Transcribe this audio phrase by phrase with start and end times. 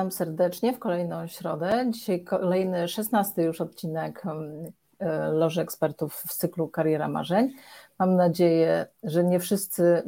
[0.00, 1.86] Witam serdecznie w kolejną środę.
[1.90, 4.22] Dzisiaj kolejny, szesnasty już odcinek
[4.98, 7.52] e, Loży Ekspertów w cyklu Kariera Marzeń.
[7.98, 10.02] Mam nadzieję, że nie wszyscy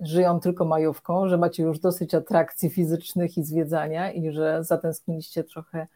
[0.00, 5.86] żyją tylko majówką, że macie już dosyć atrakcji fizycznych i zwiedzania i że zatęskniliście trochę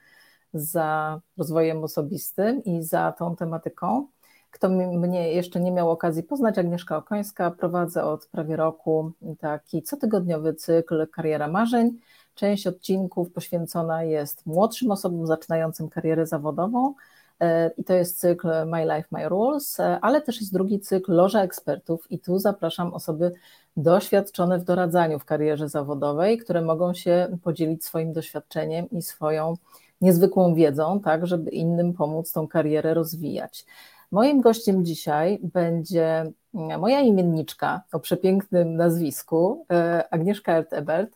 [0.55, 4.07] za rozwojem osobistym i za tą tematyką.
[4.51, 10.55] Kto mnie jeszcze nie miał okazji poznać, Agnieszka Okońska, prowadzę od prawie roku taki cotygodniowy
[10.55, 11.99] cykl Kariera Marzeń.
[12.41, 16.95] Część odcinków poświęcona jest młodszym osobom zaczynającym karierę zawodową
[17.41, 21.13] e, i to jest cykl My Life, My Rules, e, ale też jest drugi cykl
[21.13, 23.33] Loża Ekspertów i tu zapraszam osoby
[23.77, 29.55] doświadczone w doradzaniu w karierze zawodowej, które mogą się podzielić swoim doświadczeniem i swoją
[30.01, 33.67] niezwykłą wiedzą, tak, żeby innym pomóc tą karierę rozwijać.
[34.11, 41.09] Moim gościem dzisiaj będzie moja imienniczka o przepięknym nazwisku, e, Agnieszka Ert-Ebert.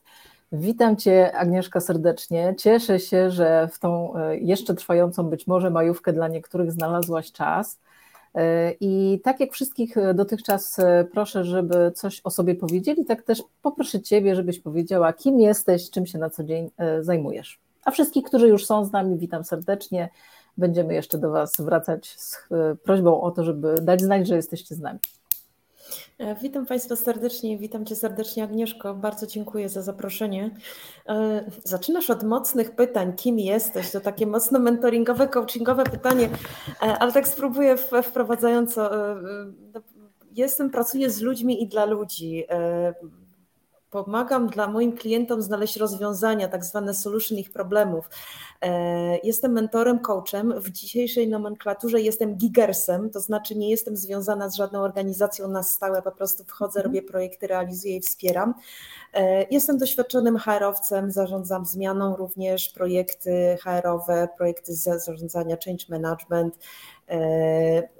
[0.56, 2.54] Witam Cię, Agnieszka, serdecznie.
[2.58, 7.80] Cieszę się, że w tą e, jeszcze trwającą być może majówkę dla niektórych znalazłaś czas.
[8.34, 10.76] E, I tak jak wszystkich dotychczas
[11.12, 16.06] proszę, żeby coś o sobie powiedzieli, tak też poproszę Ciebie, żebyś powiedziała, kim jesteś, czym
[16.06, 17.60] się na co dzień zajmujesz.
[17.84, 20.08] A wszystkich, którzy już są z nami, witam serdecznie.
[20.56, 24.74] Będziemy jeszcze do Was wracać z e, prośbą o to, żeby dać znać, że jesteście
[24.74, 24.98] z nami.
[26.18, 30.50] E, witam Państwa serdecznie, witam Cię serdecznie Agnieszko, bardzo dziękuję za zaproszenie.
[31.08, 36.28] E, zaczynasz od mocnych pytań, kim jesteś, to takie mocno mentoringowe, coachingowe pytanie,
[36.80, 38.90] ale tak spróbuję wprowadzająco.
[40.32, 42.44] Jestem, pracuję z ludźmi i dla ludzi
[43.94, 48.10] pomagam dla moim klientom znaleźć rozwiązania, tak zwane solution ich problemów.
[48.60, 50.60] E, jestem mentorem, coachem.
[50.60, 56.02] W dzisiejszej nomenklaturze jestem gigersem, to znaczy nie jestem związana z żadną organizacją na stałe,
[56.02, 56.84] po prostu wchodzę, mhm.
[56.84, 58.54] robię projekty, realizuję i wspieram.
[59.12, 66.58] E, jestem doświadczonym HR-owcem, zarządzam zmianą również projekty HR-owe, projekty zarządzania change management.
[67.08, 67.18] E,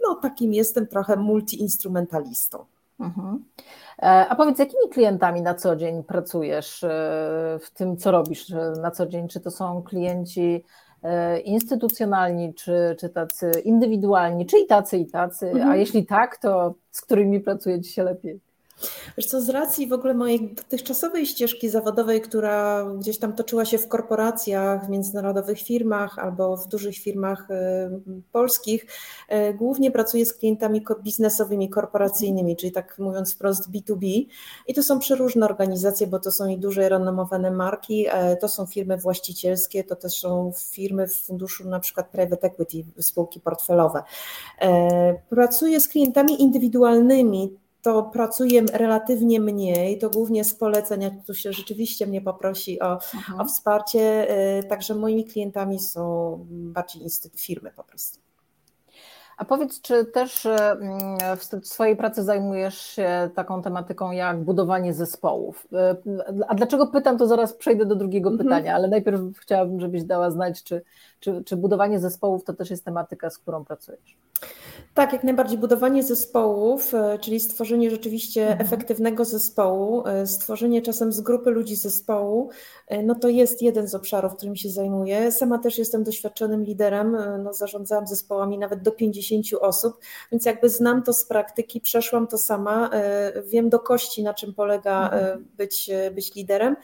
[0.03, 2.65] no takim jestem trochę multiinstrumentalistą.
[3.01, 3.45] Mhm.
[4.05, 6.89] E, a powiedz, jakimi klientami na co dzień pracujesz e,
[7.61, 9.29] w tym, co robisz e, na co dzień?
[9.29, 10.65] Czy to są klienci
[11.45, 15.47] instytucjonalni, czy, czy tacy indywidualni, czy i tacy, i tacy?
[15.47, 15.69] Mhm.
[15.71, 18.41] A jeśli tak, to z którymi pracujecie się lepiej?
[19.17, 23.79] Wiesz co, z racji w ogóle mojej dotychczasowej ścieżki zawodowej, która gdzieś tam toczyła się
[23.79, 27.55] w korporacjach, w międzynarodowych firmach albo w dużych firmach y,
[28.33, 28.87] polskich,
[29.33, 34.27] y, głównie pracuję z klientami biznesowymi, korporacyjnymi, czyli tak mówiąc wprost B2B.
[34.67, 38.67] I to są przeróżne organizacje, bo to są i duże, renomowane marki, e, to są
[38.67, 44.03] firmy właścicielskie, to też są firmy w funduszu na przykład private equity, spółki portfelowe.
[44.61, 51.53] E, pracuję z klientami indywidualnymi, to pracuję relatywnie mniej, to głównie z polecenia, ktoś się
[51.53, 52.99] rzeczywiście mnie poprosi o,
[53.39, 57.03] o wsparcie, y, także moimi klientami są bardziej
[57.37, 58.21] firmy po prostu.
[59.37, 61.19] A powiedz, czy też mm,
[61.61, 65.67] w swojej pracy zajmujesz się taką tematyką jak budowanie zespołów?
[65.73, 68.49] Y, a dlaczego pytam, to zaraz przejdę do drugiego mhm.
[68.49, 70.83] pytania, ale najpierw chciałabym, żebyś dała znać, czy,
[71.21, 74.17] czy, czy budowanie zespołów to też jest tematyka, z którą pracujesz?
[74.95, 78.61] Tak, jak najbardziej budowanie zespołów, e, czyli stworzenie rzeczywiście mhm.
[78.61, 82.51] efektywnego zespołu, e, stworzenie czasem z grupy ludzi zespołu,
[82.87, 85.33] e, no to jest jeden z obszarów, którym się zajmuję.
[85.33, 89.99] Sama też jestem doświadczonym liderem, no zarządzałam zespołami nawet do 50 osób,
[90.33, 92.91] więc jakby znam to z praktyki, przeszłam to sama,
[93.47, 95.45] wiem do kości, na czym polega mhm.
[95.57, 96.77] być, być liderem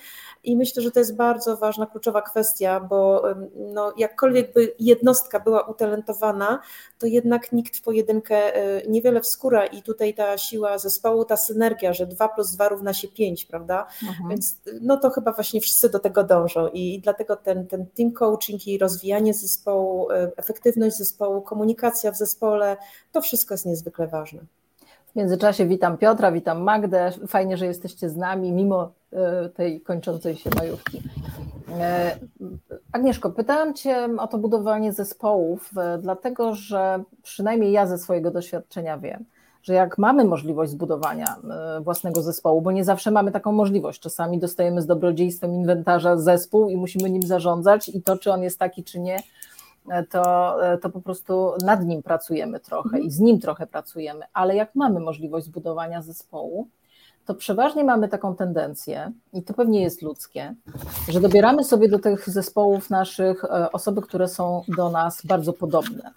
[0.45, 3.23] i myślę, że to jest bardzo ważna, kluczowa kwestia, bo
[3.56, 6.61] no, jakkolwiek by jednostka była utalentowana,
[6.99, 11.93] to jednak nikt w pojedynkę e, niewiele wskóra i tutaj ta siła zespołu, ta synergia,
[11.93, 13.87] że 2 plus 2 równa się 5, prawda?
[14.02, 14.29] Mhm.
[14.29, 18.67] Więc no to chyba właśnie wszyscy do tego dążą i dlatego ten, ten team coaching
[18.67, 22.76] i rozwijanie zespołu, e, efektywność zespołu, komunikacja w zespole,
[23.12, 24.41] to wszystko jest niezwykle ważne.
[25.12, 27.11] W międzyczasie witam Piotra, witam Magdę.
[27.27, 31.03] Fajnie, że jesteście z nami, mimo e, tej kończącej się majówki.
[31.81, 32.17] E,
[32.93, 38.99] Agnieszko, pytałam Cię o to budowanie zespołów, e, dlatego że przynajmniej ja ze swojego doświadczenia
[38.99, 39.25] wiem,
[39.62, 41.37] że jak mamy możliwość zbudowania
[41.81, 46.77] własnego zespołu, bo nie zawsze mamy taką możliwość, czasami dostajemy z dobrodziejstwem inwentarza zespół i
[46.77, 49.23] musimy nim zarządzać i to, czy on jest taki, czy nie,
[50.11, 54.75] to, to po prostu nad nim pracujemy trochę i z nim trochę pracujemy, ale jak
[54.75, 56.69] mamy możliwość zbudowania zespołu,
[57.27, 60.55] to przeważnie mamy taką tendencję, i to pewnie jest ludzkie,
[61.09, 66.11] że dobieramy sobie do tych zespołów naszych e, osoby, które są do nas bardzo podobne.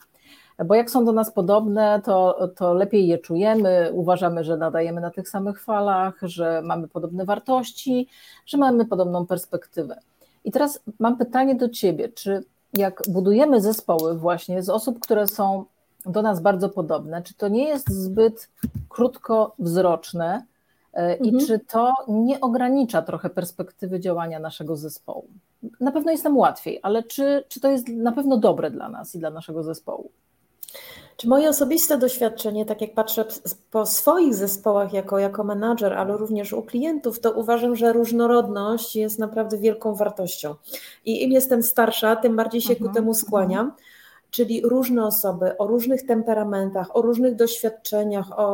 [0.65, 5.12] Bo jak są do nas podobne, to, to lepiej je czujemy, uważamy, że nadajemy na
[5.12, 8.07] tych samych falach, że mamy podobne wartości,
[8.45, 10.00] że mamy podobną perspektywę.
[10.44, 12.44] I teraz mam pytanie do Ciebie, czy
[12.78, 15.66] jak budujemy zespoły właśnie z osób, które są
[16.06, 18.50] do nas bardzo podobne, czy to nie jest zbyt
[18.90, 20.46] krótkowzroczne
[20.94, 21.46] e, i mhm.
[21.48, 25.28] czy to nie ogranicza trochę perspektywy działania naszego zespołu?
[25.80, 29.16] Na pewno jest nam łatwiej, ale czy, czy to jest na pewno dobre dla nas
[29.16, 30.12] i dla naszego zespołu?
[31.18, 33.25] Czy moje osobiste doświadczenie, tak jak patrzę
[33.71, 39.19] po swoich zespołach jako, jako menadżer, ale również u klientów, to uważam, że różnorodność jest
[39.19, 40.56] naprawdę wielką wartością.
[41.06, 43.25] I im jestem starsza, tym bardziej się ku mhm, temu mhm.
[43.25, 43.71] skłaniam
[44.33, 48.45] czyli różne osoby o różnych temperamentach, o różnych doświadczeniach, o,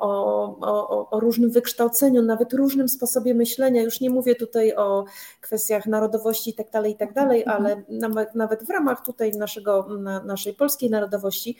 [0.00, 3.82] o, o, o, różnym wykształceniu, nawet różnym sposobie myślenia.
[3.82, 5.04] Już nie mówię tutaj o
[5.40, 7.56] kwestiach narodowości i tak dalej, i tak dalej, mhm.
[7.56, 9.88] ale nawet, nawet w ramach tutaj naszego,
[10.24, 11.56] naszej polskiej narodowości,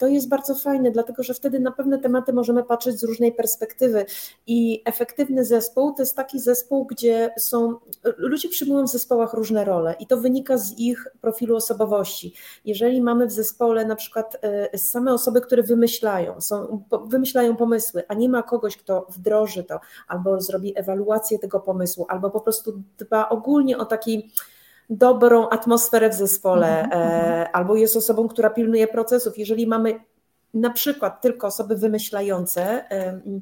[0.00, 4.06] to jest bardzo fajne, dlatego że wtedy na pewne tematy możemy patrzeć z różnej perspektywy.
[4.46, 7.74] I efektywny zespół to jest taki zespół, gdzie są
[8.16, 12.34] ludzie przyjmują w zespołach różne role i to wynika z ich profilu osobowości.
[12.64, 18.14] Jeżeli mamy w zespole na przykład e, same osoby, które wymyślają, są, wymyślają pomysły, a
[18.14, 23.28] nie ma kogoś, kto wdroży to, albo zrobi ewaluację tego pomysłu, albo po prostu dba
[23.28, 24.30] ogólnie o taki
[24.90, 29.38] dobrą atmosferę w zespole, mhm, e, albo jest osobą, która pilnuje procesów.
[29.38, 30.00] Jeżeli mamy
[30.54, 32.84] na przykład tylko osoby wymyślające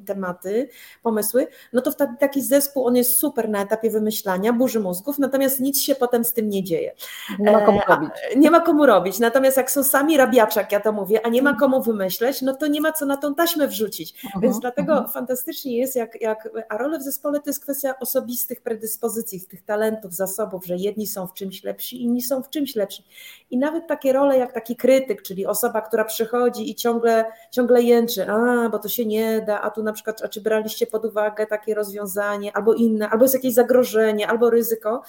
[0.05, 0.69] tematy,
[1.03, 5.59] pomysły, no to wtedy taki zespół, on jest super na etapie wymyślania, burzy mózgów, natomiast
[5.59, 6.91] nic się potem z tym nie dzieje.
[7.39, 8.09] Nie ma komu e, robić.
[8.37, 11.41] Nie ma komu robić, natomiast jak są sami rabiacze, jak ja to mówię, a nie
[11.41, 14.13] ma komu wymyśleć, no to nie ma co na tą taśmę wrzucić.
[14.13, 15.11] -huh, Więc dlatego -huh.
[15.11, 20.13] fantastycznie jest, jak, jak, a role w zespole to jest kwestia osobistych predyspozycji, tych talentów,
[20.13, 23.03] zasobów, że jedni są w czymś lepsi, inni są w czymś lepsi.
[23.51, 27.81] I nawet takie role jak taki krytyk, czyli osoba, która przychodzi i ciągle ciągle, ciągle
[27.81, 31.05] jęczy, a bo to się nie da, a tu na przykład, a czy braliście pod
[31.05, 35.01] uwagę takie rozwiązanie, albo inne, albo jest jakieś zagrożenie, albo ryzyko,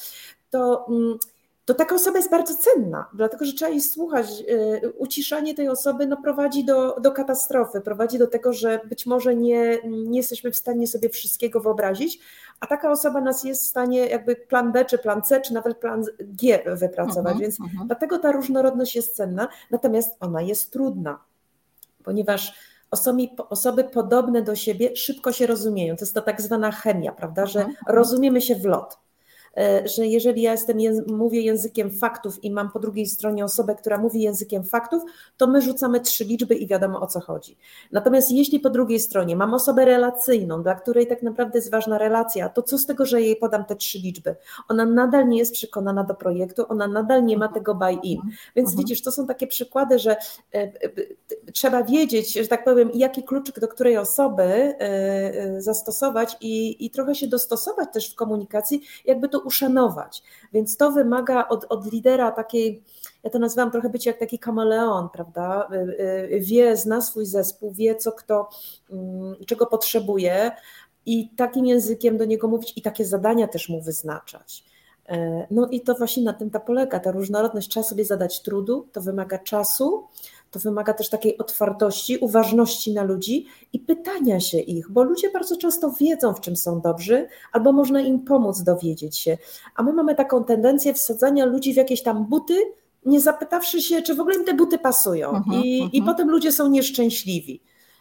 [0.50, 1.18] to mm,
[1.64, 4.26] to taka osoba jest bardzo cenna, dlatego że trzeba jej słuchać.
[4.84, 9.34] Y, uciszanie tej osoby no, prowadzi do, do katastrofy, prowadzi do tego, że być może
[9.34, 12.20] nie, nie jesteśmy w stanie sobie wszystkiego wyobrazić,
[12.60, 15.78] a taka osoba nas jest w stanie jakby plan B, czy plan C, czy nawet
[15.78, 17.84] plan G wypracować, uh mhm, -huh, więc uh mhm.
[17.84, 17.86] -huh.
[17.86, 21.29] dlatego ta różnorodność jest cenna, natomiast ona jest trudna
[22.04, 22.54] ponieważ
[22.90, 25.96] osoby, osoby podobne do siebie szybko się rozumieją.
[25.96, 27.76] To jest to tak zwana chemia, prawda, że mhm.
[27.86, 28.98] rozumiemy się w lot.
[29.56, 33.98] E, że jeżeli ja jestem, mówię językiem faktów i mam po drugiej stronie osobę, która
[33.98, 35.02] mówi językiem faktów,
[35.36, 37.56] to my rzucamy trzy liczby i wiadomo o co chodzi.
[37.92, 42.48] Natomiast jeśli po drugiej stronie mam osobę relacyjną, dla której tak naprawdę jest ważna relacja,
[42.48, 44.36] to co z tego, że jej podam te trzy liczby?
[44.68, 47.60] Ona nadal nie jest przekonana do projektu, ona nadal nie ma mhm.
[47.60, 48.20] tego buy-in.
[48.56, 48.78] Więc mhm.
[48.78, 50.16] widzisz, to są takie przykłady, że e,
[50.54, 50.70] e,
[51.52, 54.74] trzeba wiedzieć, że tak powiem, jaki kluczyk do której osoby
[55.58, 60.22] zastosować i, i trochę się dostosować też w komunikacji, jakby to uszanować.
[60.52, 62.84] Więc to wymaga od, od lidera takiej,
[63.22, 65.68] ja to nazywam trochę być jak taki kameleon, prawda?
[65.72, 65.76] Y,
[66.34, 68.48] y, wie, zna swój zespół, wie, co kto,
[68.90, 70.50] mm, czego potrzebuje
[71.06, 74.64] i takim językiem do niego mówić i takie zadania też mu wyznaczać.
[75.10, 77.68] E, no i to właśnie na tym ta polega, ta różnorodność.
[77.68, 80.06] Trzeba sobie zadać trudu, to wymaga czasu,
[80.50, 85.56] to wymaga też takiej otwartości, uważności na ludzi i pytania się ich, bo ludzie bardzo
[85.56, 89.38] często wiedzą, w czym są dobrzy, albo można im pomóc dowiedzieć się.
[89.76, 92.54] A my mamy taką tendencję wsadzania ludzi w jakieś tam buty,
[93.06, 95.30] nie zapytawszy się, czy w ogóle im te buty pasują.
[95.30, 95.90] Uh -huh, I, uh -huh.
[95.92, 96.04] I mhm.
[96.04, 97.60] potem ludzie są nieszczęśliwi.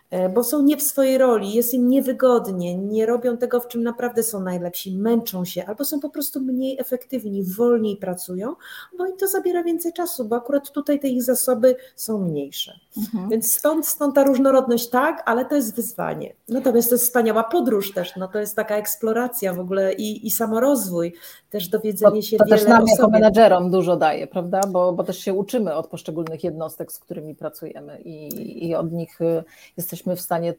[0.10, 3.84] E, bo są nie w swojej roli, jest im niewygodnie, nie robią tego, w czym
[3.84, 8.56] naprawdę są najlepsi, męczą się, albo są po prostu mniej efektywni, wolniej pracują,
[8.98, 12.80] bo im to zabiera więcej czasu, bo akurat tutaj te ich zasoby są mniejsze.
[12.98, 13.30] Mhm.
[13.30, 16.34] Więc stąd, stąd ta różnorodność tak, ale to jest wyzwanie.
[16.48, 20.32] Natomiast to jest wspaniała podróż też, no to jest taka eksploracja w ogóle i, i
[20.32, 21.14] samorozwój,
[21.50, 25.20] też dowiedzenie się to wiele też nam jako menadżerom dużo daje, prawda, bo, bo też
[25.20, 29.44] się uczymy od poszczególnych jednostek, z którymi pracujemy i, i od nich y,
[29.78, 30.54] jesteśmy jesteśmy w stanie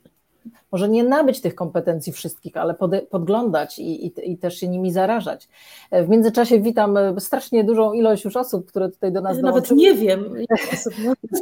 [0.73, 4.93] może nie nabyć tych kompetencji wszystkich, ale pod, podglądać i, i, i, też się nimi
[4.93, 5.49] zarażać.
[5.93, 9.95] W międzyczasie witam strasznie dużą ilość już osób, które tutaj do nas ja Nawet nie
[9.95, 10.35] wiem.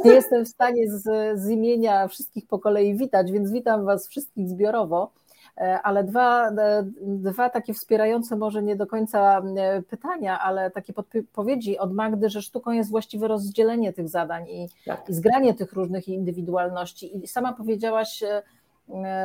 [0.05, 1.03] Nie jestem w stanie z,
[1.39, 5.11] z imienia wszystkich po kolei witać, więc witam Was wszystkich zbiorowo.
[5.59, 10.93] E, ale dwa, e, dwa takie wspierające może nie do końca e, pytania, ale takie
[10.93, 15.09] podpowiedzi od Magdy, że sztuką jest właściwe rozdzielenie tych zadań i, tak.
[15.09, 17.17] i zgranie tych różnych indywidualności.
[17.17, 18.23] I sama powiedziałaś,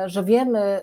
[0.05, 0.81] że wiemy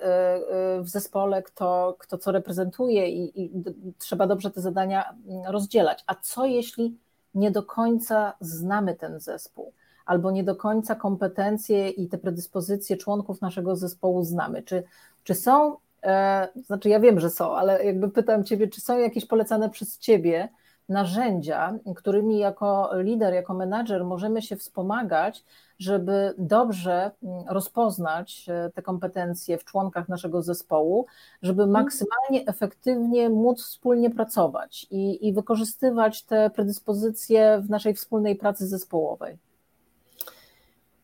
[0.80, 3.62] w zespole, kto, kto co reprezentuje i, i
[3.99, 5.14] trzeba dobrze te zadania
[5.49, 6.04] rozdzielać.
[6.06, 6.97] A co jeśli
[7.35, 9.73] nie do końca znamy ten zespół?
[10.06, 14.62] Albo nie do końca kompetencje i te predyspozycje członków naszego zespołu znamy.
[14.62, 14.82] Czy,
[15.25, 19.26] czy są, e, znaczy ja wiem, że są, ale jakby pytam Ciebie, czy są jakieś
[19.26, 20.49] polecane przez Ciebie
[20.88, 25.44] narzędzia, którymi jako lider, jako menadżer możemy się wspomagać,
[25.78, 31.06] żeby dobrze mm, rozpoznać e, te kompetencje w członkach naszego zespołu,
[31.42, 31.85] żeby mhm.
[31.85, 39.38] maksymalnie efektywnie móc wspólnie pracować i, i wykorzystywać te predyspozycje w naszej wspólnej pracy zespołowej.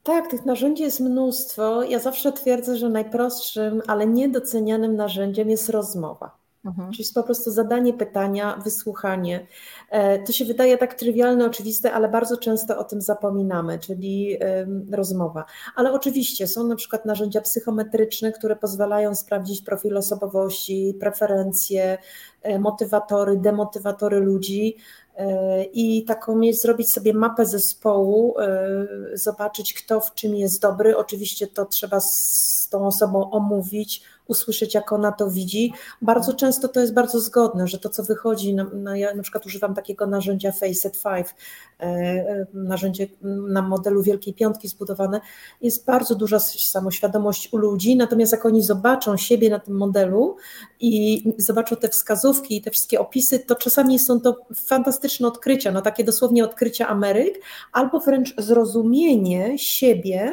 [0.02, 1.83] Tak, tych narzędzi jest mnóstwo.
[1.83, 6.38] Ja zawsze twierdzę, że najprostszym, ale niedocenianym narzędziem jest rozmowa.
[6.64, 6.93] Mhm.
[6.93, 9.47] Czyli jest po prostu zadanie pytania, wysłuchanie.
[9.90, 14.38] E, to się wydaje tak trywialne, oczywiste, ale bardzo często o tym zapominamy, czyli
[14.93, 15.45] rozmowa.
[15.76, 21.99] Ale oczywiście są na przykład narzędzia psychometryczne, które pozwalają sprawdzić profil osobowości, preferencje,
[22.43, 24.76] e, motywatory, demotywatory ludzi
[25.73, 28.35] i taką zrobić sobie mapę zespołu,
[29.13, 30.97] zobaczyć kto w czym jest dobry.
[30.97, 35.73] Oczywiście to trzeba z tą osobą omówić, usłyszeć, jak ona to widzi.
[36.02, 39.47] Bardzo często to jest bardzo zgodne, że to, co wychodzi, na, na, ja na przykład
[39.47, 41.26] używam takiego narzędzia Facet 5,
[41.80, 43.06] e, e, narzędzie
[43.49, 45.20] na modelu Wielkiej Piątki zbudowane,
[45.61, 50.37] jest bardzo duża samoświadomość u ludzi, natomiast jak oni zobaczą siebie na tym modelu
[50.80, 55.82] i zobaczą te wskazówki i te wszystkie opisy, to czasami są to fantastyczne odkrycia, no
[55.82, 57.40] takie dosłownie odkrycia Ameryk,
[57.73, 60.32] albo wręcz zrozumienie siebie,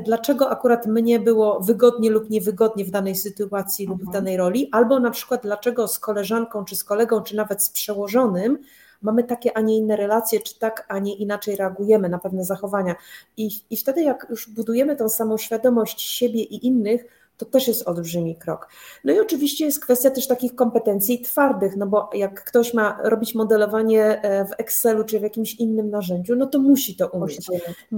[0.00, 4.12] dlaczego akurat mnie było wygodnie lub niewygodnie w danej sytuacji lub w mhm.
[4.12, 8.58] danej roli, albo na przykład dlaczego z koleżanką, czy z kolegą, czy nawet z przełożonym
[9.02, 12.94] mamy takie, a nie inne relacje, czy tak, a nie inaczej reagujemy na pewne zachowania.
[13.36, 17.04] I, i wtedy, jak już budujemy tą samą świadomość siebie i innych,
[17.44, 18.68] to też jest olbrzymi krok.
[19.04, 23.34] No i oczywiście jest kwestia też takich kompetencji twardych, no bo jak ktoś ma robić
[23.34, 27.38] modelowanie e, w Excelu czy w jakimś innym narzędziu, no to musi to umieć.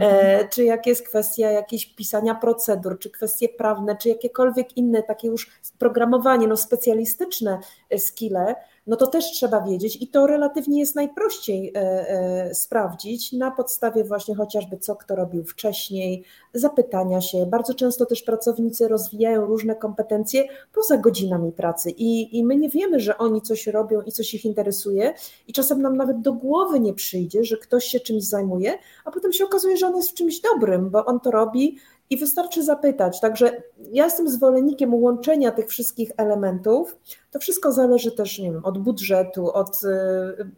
[0.01, 5.29] E, czy jak jest kwestia jakieś pisania procedur, czy kwestie prawne, czy jakiekolwiek inne takie
[5.29, 7.59] już programowanie, no specjalistyczne
[7.91, 8.55] e, skille,
[8.87, 14.05] no to też trzeba wiedzieć i to relatywnie jest najprościej e, e, sprawdzić na podstawie
[14.05, 16.25] właśnie chociażby co kto robił wcześniej,
[16.55, 17.47] zapytania się.
[17.47, 23.01] Bardzo często też pracownicy rozwijają różne kompetencje poza godzinami pracy i, i my nie wiemy,
[23.01, 25.15] że oni coś robią i coś ich interesuje
[25.49, 29.33] i czasem nam nawet do głowy nie przyjdzie, że ktoś się czymś zajmuje, a potem
[29.33, 31.79] się okazuje, że on jest w czymś dobrym, bo on to robi
[32.11, 33.21] i wystarczy zapytać.
[33.21, 36.97] Także ja jestem zwolennikiem łączenia tych wszystkich elementów.
[37.31, 40.51] To wszystko zależy też nie wiem, od budżetu, od y,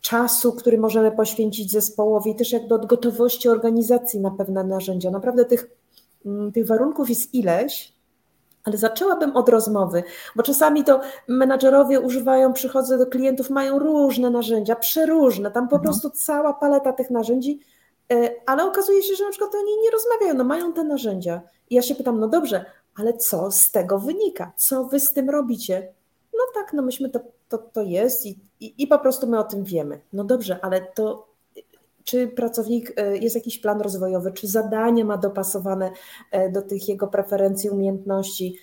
[0.00, 5.10] czasu, który możemy poświęcić zespołowi, też jakby od gotowości organizacji na pewne narzędzia.
[5.10, 5.70] Naprawdę tych,
[6.26, 7.92] mm, tych warunków jest ileś,
[8.64, 10.02] ale zaczęłabym od rozmowy,
[10.36, 15.82] bo czasami to menadżerowie używają, przychodzę do klientów, mają różne narzędzia, przeróżne, tam po mhm.
[15.82, 17.60] prostu cała paleta tych narzędzi
[18.46, 21.42] ale okazuje się, że na przykład oni nie rozmawiają, no mają te narzędzia.
[21.70, 22.64] I ja się pytam, no dobrze,
[22.96, 24.52] ale co z tego wynika?
[24.56, 25.92] Co wy z tym robicie?
[26.32, 29.44] No tak, no myśmy to, to, to jest i, i, i po prostu my o
[29.44, 30.00] tym wiemy.
[30.12, 31.30] No dobrze, ale to
[32.04, 35.90] czy pracownik, e, jest jakiś plan rozwojowy, czy zadanie ma dopasowane
[36.30, 38.56] e, do tych jego preferencji, umiejętności.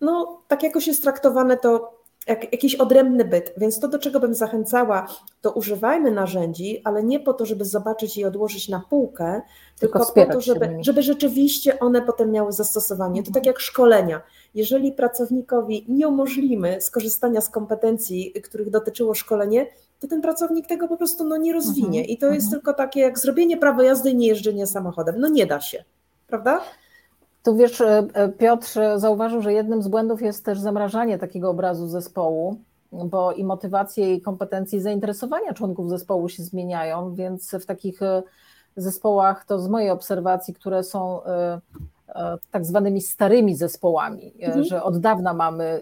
[0.00, 3.54] No, tak jakoś jest traktowane to jak, jakiś odrębny byt.
[3.56, 5.08] Więc to, do czego bym zachęcała,
[5.40, 9.42] to używajmy narzędzi, ale nie po to, żeby zobaczyć i odłożyć na półkę,
[9.78, 13.22] tylko, tylko po to, żeby, żeby rzeczywiście one potem miały zastosowanie.
[13.22, 14.22] To tak jak szkolenia.
[14.54, 19.66] Jeżeli pracownikowi nie umożliwimy skorzystania z kompetencji, których dotyczyło szkolenie,
[20.00, 22.00] to ten pracownik tego po prostu no, nie rozwinie.
[22.00, 22.06] Mhm.
[22.06, 22.50] I to jest mhm.
[22.50, 25.14] tylko takie jak zrobienie prawa jazdy i nie jeżdżenie samochodem.
[25.18, 25.84] No nie da się,
[26.26, 26.60] prawda?
[27.42, 31.88] Tu wiesz, e, e, Piotr zauważył, że jednym z błędów jest też zamrażanie takiego obrazu
[31.88, 32.56] zespołu,
[32.92, 38.22] bo i motywacje, i kompetencje, i zainteresowania członków zespołu się zmieniają, więc w takich e,
[38.76, 41.20] zespołach, to z mojej obserwacji, które są
[42.50, 44.64] tak zwanymi starymi zespołami, mhm.
[44.64, 45.80] że od dawna mamy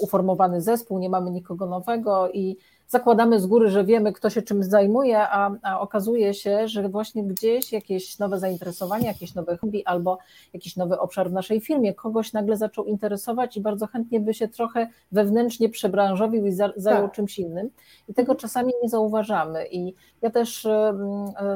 [0.00, 2.56] uformowany zespół, nie mamy nikogo nowego i
[2.88, 7.24] zakładamy z góry, że wiemy, kto się czym zajmuje, a, a okazuje się, że właśnie
[7.24, 10.18] gdzieś jakieś nowe zainteresowanie, jakieś nowe hobby albo
[10.52, 14.48] jakiś nowy obszar w naszej firmie kogoś nagle zaczął interesować i bardzo chętnie by się
[14.48, 17.12] trochę wewnętrznie przebranżowił i za, zajął tak.
[17.12, 17.70] czymś innym.
[18.08, 19.66] I tego czasami nie zauważamy.
[19.66, 20.62] I ja też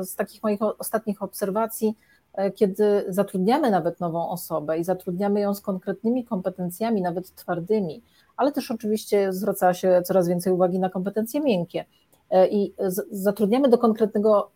[0.02, 1.94] z takich moich ostatnich obserwacji,
[2.32, 8.02] e, kiedy zatrudniamy nawet nową osobę i zatrudniamy ją z konkretnymi kompetencjami, nawet twardymi,
[8.40, 11.84] ale też oczywiście zwraca się coraz więcej uwagi na kompetencje miękkie.
[12.30, 12.74] E, I
[13.10, 14.50] zatrudniamy do konkretnego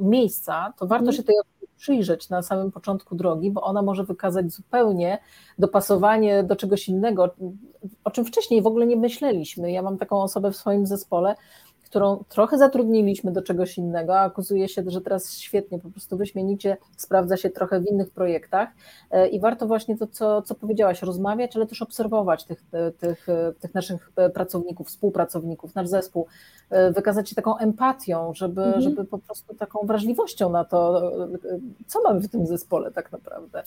[0.00, 1.16] miejsca, to warto mhm.
[1.16, 1.36] się tej
[1.76, 5.18] przyjrzeć na samym początku drogi, bo ona może wykazać zupełnie
[5.58, 7.34] dopasowanie do czegoś innego,
[8.04, 9.72] o czym wcześniej w ogóle nie myśleliśmy.
[9.72, 11.34] Ja mam taką osobę w swoim zespole,
[11.88, 16.76] którą trochę zatrudniliśmy do czegoś innego, a okazuje się, że teraz świetnie, po prostu wyśmienicie
[16.96, 18.68] sprawdza się trochę w innych projektach
[19.10, 22.62] e, i warto właśnie to, co, co powiedziałaś, rozmawiać, ale też obserwować tych,
[22.98, 23.26] tych,
[23.60, 26.26] tych naszych pracowników, współpracowników, nasz zespół,
[26.70, 28.82] e, wykazać się taką empatią, żeby, mhm.
[28.82, 31.12] żeby po prostu taką wrażliwością na to,
[31.86, 33.62] co mamy w tym zespole tak naprawdę.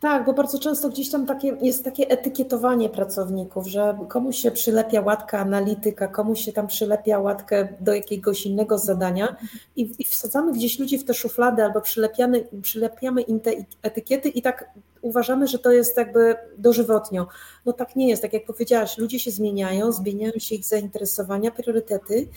[0.00, 5.00] Tak, bo bardzo często gdzieś tam takie, jest takie etykietowanie pracowników, że komuś się przylepia
[5.00, 9.36] łatka analityka, komuś się tam przylepia łatkę do jakiegoś innego zadania
[9.76, 13.50] i, i wsadzamy gdzieś ludzi w te szuflady albo przylepiamy, przylepiamy im te
[13.82, 14.70] etykiety i tak
[15.02, 17.26] uważamy, że to jest jakby dożywotnio.
[17.66, 22.28] No tak nie jest, tak jak powiedziałaś, ludzie się zmieniają, zmieniają się ich zainteresowania, priorytety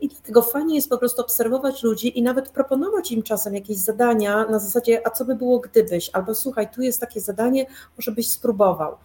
[0.00, 4.46] i dlatego fajnie jest po prostu obserwować ludzi i nawet proponować im czasem jakieś zadania
[4.46, 8.30] na zasadzie, a co by było gdybyś, albo słuchaj, tu jest takie zadanie, może byś
[8.30, 8.96] spróbował.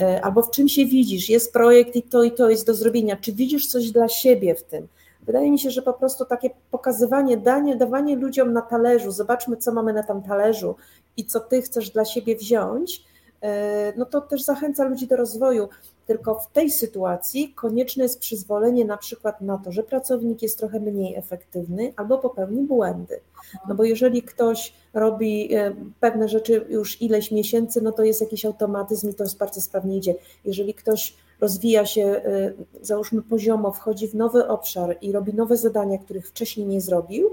[0.00, 3.16] E, albo w czym się widzisz, jest projekt i to i to jest do zrobienia,
[3.16, 4.88] czy widzisz coś dla siebie w tym?
[5.22, 9.72] Wydaje mi się, że po prostu takie pokazywanie, danie, dawanie ludziom na talerzu, zobaczmy, co
[9.72, 10.76] mamy na tam talerzu
[11.16, 13.04] i co ty chcesz dla siebie wziąć,
[13.42, 15.68] e, no to też zachęca ludzi do rozwoju.
[16.06, 20.80] Tylko w tej sytuacji konieczne jest przyzwolenie na przykład na to, że pracownik jest trochę
[20.80, 23.20] mniej efektywny albo popełni błędy.
[23.68, 28.44] No bo jeżeli ktoś robi e, pewne rzeczy już ileś miesięcy, no to jest jakiś
[28.44, 30.14] automatyzm i to bardzo sprawnie idzie.
[30.44, 35.98] Jeżeli ktoś rozwija się, e, załóżmy poziomo, wchodzi w nowy obszar i robi nowe zadania,
[35.98, 37.30] których wcześniej nie zrobił,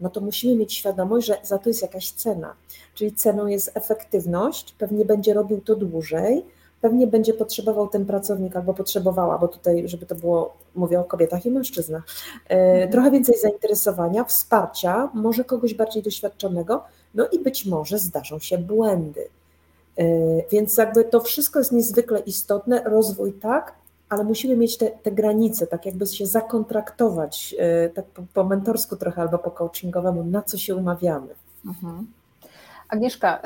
[0.00, 2.54] no to musimy mieć świadomość, że za to jest jakaś cena.
[2.94, 6.44] Czyli ceną jest efektywność, pewnie będzie robił to dłużej,
[6.80, 11.46] pewnie będzie potrzebował ten pracownik albo potrzebowała, bo tutaj, żeby to było, mówię o kobietach
[11.46, 12.02] i mężczyznach,
[12.48, 12.90] e, mhm.
[12.90, 19.28] trochę więcej zainteresowania, wsparcia, może kogoś bardziej doświadczonego, no i być może zdarzą się błędy.
[19.96, 20.04] E,
[20.50, 23.74] więc jakby to wszystko jest niezwykle istotne, rozwój tak,
[24.08, 28.96] ale musimy mieć te, te granice, tak jakby się zakontraktować, e, tak po, po mentorsku
[28.96, 31.34] trochę albo po coachingowemu, na co się umawiamy.
[31.66, 32.06] Mhm.
[32.88, 33.42] Agnieszka,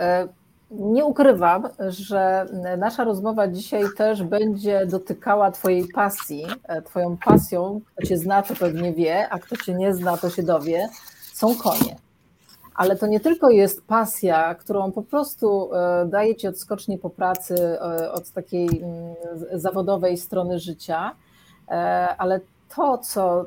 [0.71, 2.47] nie ukrywam, że
[2.79, 6.47] nasza rozmowa dzisiaj też będzie dotykała Twojej pasji.
[6.65, 10.31] E, twoją pasją, kto Cię zna, to pewnie wie, a kto Cię nie zna, to
[10.31, 10.89] się dowie,
[11.33, 11.97] są konie.
[12.75, 17.55] Ale to nie tylko jest pasja, którą po prostu e, daje Ci odskocznie po pracy
[17.55, 19.15] e, od takiej mm,
[19.53, 21.15] zawodowej strony życia,
[22.19, 22.41] ale
[22.77, 23.47] to, co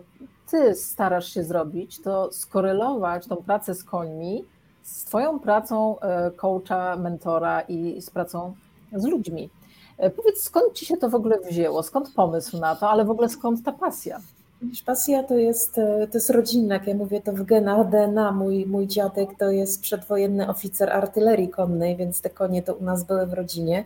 [0.51, 4.45] Ty starasz się zrobić, to skorelować tą pracę z końmi
[4.88, 8.54] z Twoją pracą e, coacha, mentora i z pracą
[8.93, 9.50] z ludźmi.
[9.97, 11.84] E, powiedz, skąd Ci się to w ogóle wzięło?
[11.84, 14.19] Skąd pomysł na to, ale w ogóle skąd ta pasja?
[14.62, 18.32] Wiesz, pasja to jest, e, to jest rodzinna, jak ja mówię to w genach DNA.
[18.32, 23.04] Mój, mój dziadek to jest przedwojenny oficer artylerii konnej, więc te konie to u nas
[23.04, 23.86] były w rodzinie.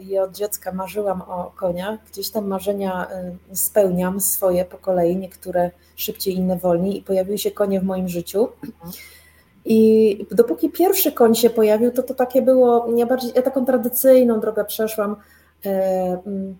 [0.00, 2.00] Ja od dziecka marzyłam o koniach.
[2.12, 3.08] Gdzieś tam marzenia
[3.52, 8.48] spełniam swoje po kolei, niektóre szybciej, inne wolniej i pojawiły się konie w moim życiu.
[9.64, 14.40] I dopóki pierwszy koń się pojawił, to to takie było, ja bardziej ja taką tradycyjną
[14.40, 15.16] drogę przeszłam.
[15.66, 15.68] E,
[16.26, 16.56] mm,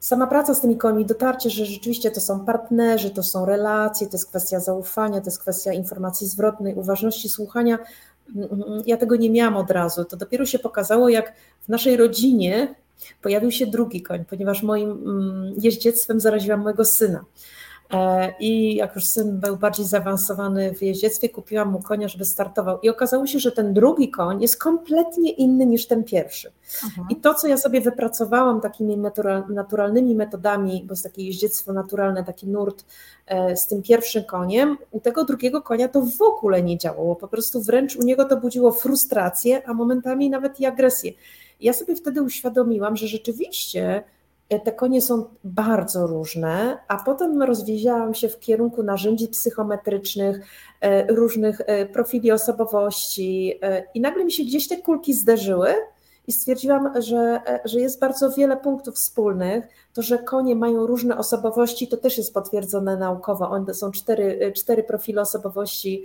[0.00, 4.12] sama praca z tymi końmi, dotarcie, że rzeczywiście to są partnerzy, to są relacje, to
[4.12, 7.78] jest kwestia zaufania, to jest kwestia informacji zwrotnej, uważności słuchania.
[8.36, 10.04] Mm, mm, ja tego nie miałam od razu.
[10.04, 12.74] To dopiero się pokazało, jak w naszej rodzinie
[13.22, 15.04] pojawił się drugi koń, ponieważ moim
[15.58, 17.24] jeździectwem zaraziłam mojego syna.
[17.92, 22.80] E, I jak już syn był bardziej zaawansowany w jeździectwie, kupiłam mu konia, żeby startował.
[22.80, 26.52] I okazało się, że ten drugi koń jest kompletnie inny niż ten pierwszy.
[26.84, 27.06] Aha.
[27.10, 28.98] I to, co ja sobie wypracowałam takimi
[29.48, 32.84] naturalnymi metodami, bo jest takie jeździectwo naturalne, taki nurt
[33.26, 37.16] e, z tym pierwszym koniem, u tego drugiego konia to w ogóle nie działało.
[37.16, 41.12] Po prostu wręcz u niego to budziło frustrację, a momentami nawet i agresję.
[41.60, 44.04] Ja sobie wtedy uświadomiłam, że rzeczywiście
[44.64, 50.46] te konie są bardzo różne, a potem rozwijałam się w kierunku narzędzi psychometrycznych,
[50.80, 53.60] e, różnych e, profili osobowości
[53.94, 55.74] i nagle mi się gdzieś te kulki zderzyły
[56.26, 59.64] i stwierdziłam, że, że jest bardzo wiele punktów wspólnych.
[59.94, 63.50] To, że konie mają różne osobowości, to też jest potwierdzone naukowo.
[63.50, 66.04] One są cztery, cztery profile osobowości,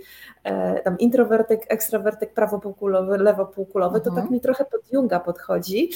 [0.84, 3.96] tam introwertyk, ekstrawertyk, prawopółkulowy, lewopółkulowy.
[3.96, 4.14] Mhm.
[4.14, 5.90] To tak mi trochę pod Junga podchodzi.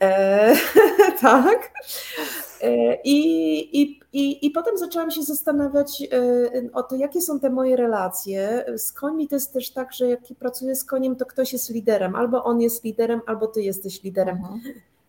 [0.00, 0.54] E,
[1.20, 1.72] tak.
[2.62, 7.50] E, I, i, i, I potem zaczęłam się zastanawiać e, o to, jakie są te
[7.50, 8.64] moje relacje.
[8.76, 12.14] Z końmi to jest też tak, że jak pracuję z koniem, to ktoś jest liderem.
[12.14, 14.36] Albo on jest liderem, albo ty jesteś liderem.
[14.36, 14.60] Mhm.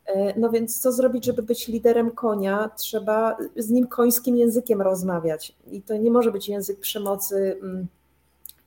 [0.07, 2.69] E, no więc co zrobić, żeby być liderem konia?
[2.77, 5.55] Trzeba z nim końskim językiem rozmawiać.
[5.71, 7.87] I to nie może być język przemocy mm,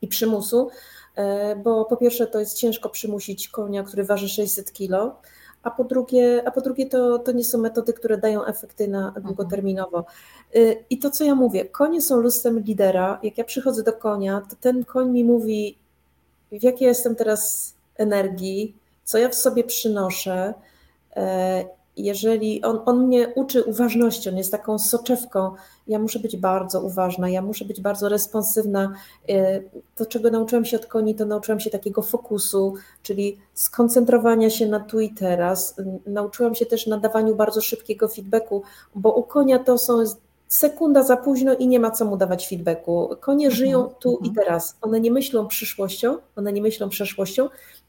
[0.03, 0.70] i przymusu,
[1.64, 5.16] bo po pierwsze to jest ciężko przymusić konia, który waży 600 kilo,
[5.62, 9.07] a po drugie, a po drugie to, to nie są metody, które dają efekty na
[9.07, 9.26] mhm.
[9.26, 10.05] długoterminowo.
[10.57, 13.20] Y, I to, co ja mówię, konie są lustrem lidera.
[13.22, 15.79] Jak ja przychodzę do konia, to ten koń mi mówi,
[16.53, 20.55] w jakiej jestem teraz energii, co ja w sobie przynoszę.
[21.16, 21.64] E,
[21.96, 25.55] jeżeli on, on mnie uczy uważności, on jest taką soczewką,
[25.88, 28.92] ja muszę być bardzo uważna, ja muszę być bardzo responsywna.
[29.29, 29.61] E,
[29.96, 34.81] to, czego nauczyłam się od koni, to nauczyłam się takiego fokusu, czyli skoncentrowania się na
[34.81, 35.77] tu i teraz.
[36.07, 38.62] Nauczyłam się też nadawaniu bardzo szybkiego feedbacku,
[38.94, 40.05] bo u konia to są
[40.49, 43.16] sekunda za późno i nie ma co mu dawać feedbacku.
[43.20, 44.35] Konie mhm, żyją tu i mhm.
[44.35, 44.77] teraz.
[44.83, 47.49] One nie myślą przyszłością, one nie myślą przeszłością.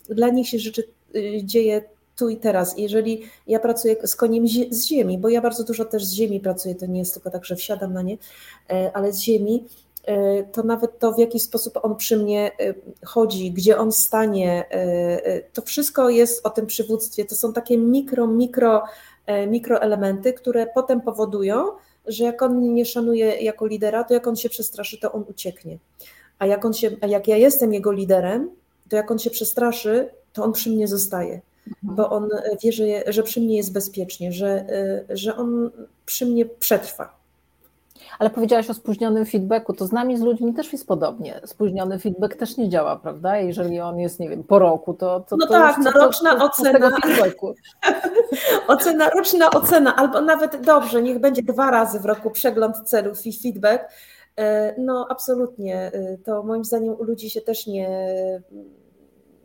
[0.09, 0.83] Dla nich się rzeczy
[1.15, 1.81] y, dzieje
[2.21, 2.77] tu i teraz.
[2.77, 6.75] Jeżeli ja pracuję z koniem z ziemi, bo ja bardzo dużo też z ziemi pracuję,
[6.75, 8.17] to nie jest tylko tak, że wsiadam na nie,
[8.69, 9.65] e, ale z ziemi,
[10.05, 12.73] e, to nawet to, w jaki sposób on przy mnie e,
[13.05, 14.65] chodzi, gdzie on stanie,
[15.53, 17.25] to wszystko jest o tym przywództwie.
[17.25, 18.83] To są takie mikro, mikro,
[19.47, 21.65] mikroelementy, które potem powodują,
[22.05, 25.25] że jak on mnie nie szanuje jako lidera, to jak on się przestraszy, to on
[25.29, 25.77] ucieknie.
[26.39, 28.49] A jak, on się, a jak ja jestem jego liderem,
[28.89, 31.41] to jak on się przestraszy, to on przy mnie zostaje.
[31.67, 31.95] Mhm.
[31.95, 32.29] Bo on
[32.63, 34.65] wie, że, że przy mnie jest bezpiecznie, że,
[35.09, 35.71] że on
[36.05, 37.21] przy mnie przetrwa.
[38.19, 41.41] Ale powiedziałaś o spóźnionym feedbacku, to z nami, z ludźmi też jest podobnie.
[41.45, 43.37] Spóźniony feedback też nie działa, prawda?
[43.37, 45.19] Jeżeli on jest, nie wiem, po roku, to.
[45.19, 46.91] to no to tak, na roczna to, ocena.
[48.67, 53.39] ocena, roczna ocena, albo nawet dobrze, niech będzie dwa razy w roku przegląd celów i
[53.39, 53.83] feedback.
[54.37, 55.91] E, no, absolutnie.
[55.93, 57.89] E, to moim zdaniem u ludzi się też nie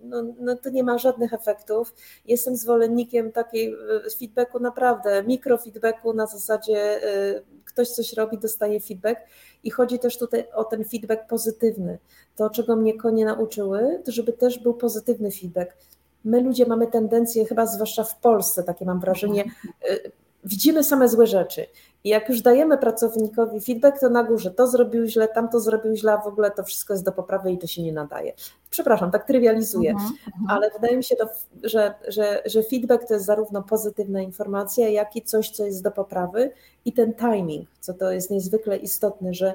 [0.09, 1.95] no, no to nie ma żadnych efektów.
[2.27, 9.21] Jestem zwolennikiem takiej e, feedbacku naprawdę, mikrofeedbacku na zasadzie e, ktoś coś robi, dostaje feedback
[9.65, 11.99] i chodzi też tutaj o ten feedback pozytywny.
[12.37, 15.77] To, czego mnie konie nauczyły, to żeby też był pozytywny feedback.
[16.25, 19.45] My ludzie mamy tendencję, chyba zwłaszcza w Polsce, takie mam wrażenie,
[19.91, 19.99] e,
[20.45, 21.67] widzimy same złe rzeczy.
[22.05, 25.97] I jak już dajemy pracownikowi feedback, to na górze to zrobił źle, tam to zrobił
[25.97, 28.33] źle, a w ogóle to wszystko jest do poprawy i to się nie nadaje.
[28.71, 30.47] Przepraszam, tak trywializuję, uh -huh, uh -huh.
[30.49, 31.29] ale wydaje mi się, to,
[31.63, 35.91] że, że, że feedback to jest zarówno pozytywna informacja, jak i coś, co jest do
[35.91, 36.51] poprawy
[36.85, 39.55] i ten timing, co to jest niezwykle istotne, że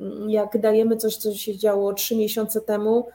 [0.00, 3.06] mm, jak dajemy coś, co się działo trzy miesiące temu,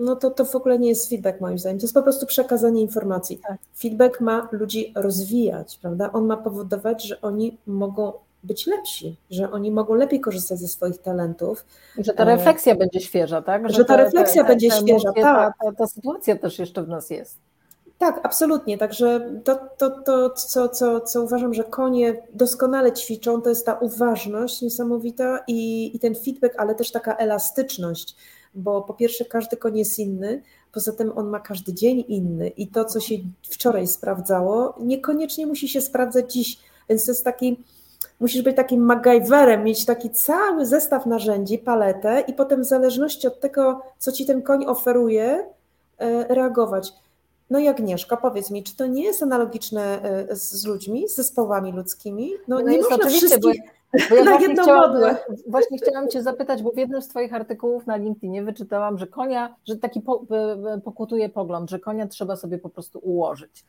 [0.00, 2.82] no to to w ogóle nie jest feedback moim zdaniem, to jest po prostu przekazanie
[2.82, 3.38] informacji.
[3.48, 3.58] Tak.
[3.78, 6.12] Feedback ma ludzi rozwijać, prawda?
[6.12, 8.12] On ma powodować, że oni mogą
[8.44, 11.64] być lepsi, że oni mogą lepiej korzystać ze swoich talentów.
[11.98, 13.68] Że ta refleksja będzie świeża, tak?
[13.68, 15.24] Że, że ta refleksja będzie świeża, tak.
[15.24, 17.38] Ta, ta, ta sytuacja też jeszcze w nas jest.
[17.98, 18.78] Tak, absolutnie.
[18.78, 23.74] Także to, to, to co, co, co uważam, że konie doskonale ćwiczą, to jest ta
[23.74, 28.16] uważność niesamowita i, i ten feedback, ale też taka elastyczność
[28.54, 32.66] bo po pierwsze każdy koń jest inny, poza tym on ma każdy dzień inny i
[32.66, 36.58] to, co się wczoraj sprawdzało, niekoniecznie musi się sprawdzać dziś,
[36.88, 37.60] więc to jest taki,
[38.20, 43.40] musisz być takim MacGyverem, mieć taki cały zestaw narzędzi, paletę i potem w zależności od
[43.40, 45.46] tego, co ci ten koń oferuje,
[45.98, 46.92] e, reagować.
[47.50, 51.72] No i Agnieszka, powiedz mi, czy to nie jest analogiczne e, z ludźmi, z zespołami
[51.72, 52.32] ludzkimi?
[52.48, 53.42] No, no nie jest można wszystkich...
[53.42, 53.79] Bo
[54.16, 57.96] ja na jedną chciałam, Właśnie chciałam Cię zapytać, bo w jednym z Twoich artykułów na
[57.96, 60.24] LinkedInie wyczytałam, że konia, że taki po,
[60.84, 63.64] pokutuje pogląd, że konia trzeba sobie po prostu ułożyć.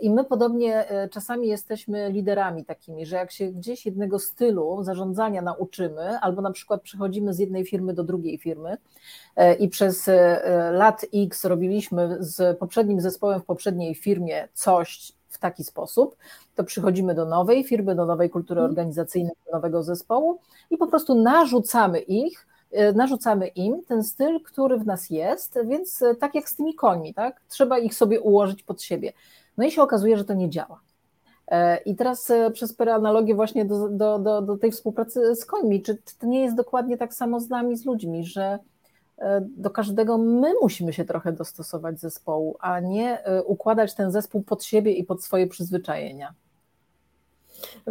[0.00, 5.42] I my podobnie e, czasami jesteśmy liderami takimi, że jak się gdzieś jednego stylu zarządzania
[5.42, 8.76] nauczymy, albo na przykład przechodzimy z jednej firmy do drugiej firmy
[9.36, 15.38] e, i przez e, lat X robiliśmy z poprzednim zespołem w poprzedniej firmie coś, w
[15.38, 16.16] taki sposób,
[16.54, 18.70] to przychodzimy do nowej firmy, do nowej kultury mhm.
[18.70, 20.38] organizacyjnej, do nowego zespołu
[20.70, 26.02] i po prostu narzucamy ich, e, narzucamy im ten styl, który w nas jest, więc
[26.02, 27.40] e, tak jak z tymi końmi, tak?
[27.48, 29.12] Trzeba ich sobie ułożyć pod siebie.
[29.56, 30.80] No i się okazuje, że to nie działa.
[31.48, 35.98] E, I teraz przez analogię właśnie do, do, do, do tej współpracy z końmi, czy
[36.18, 38.58] to nie jest dokładnie tak samo z nami, z ludźmi, że
[39.40, 44.64] do każdego my musimy się trochę dostosować zespołu, a nie e, układać ten zespół pod
[44.64, 46.34] siebie i pod swoje przyzwyczajenia.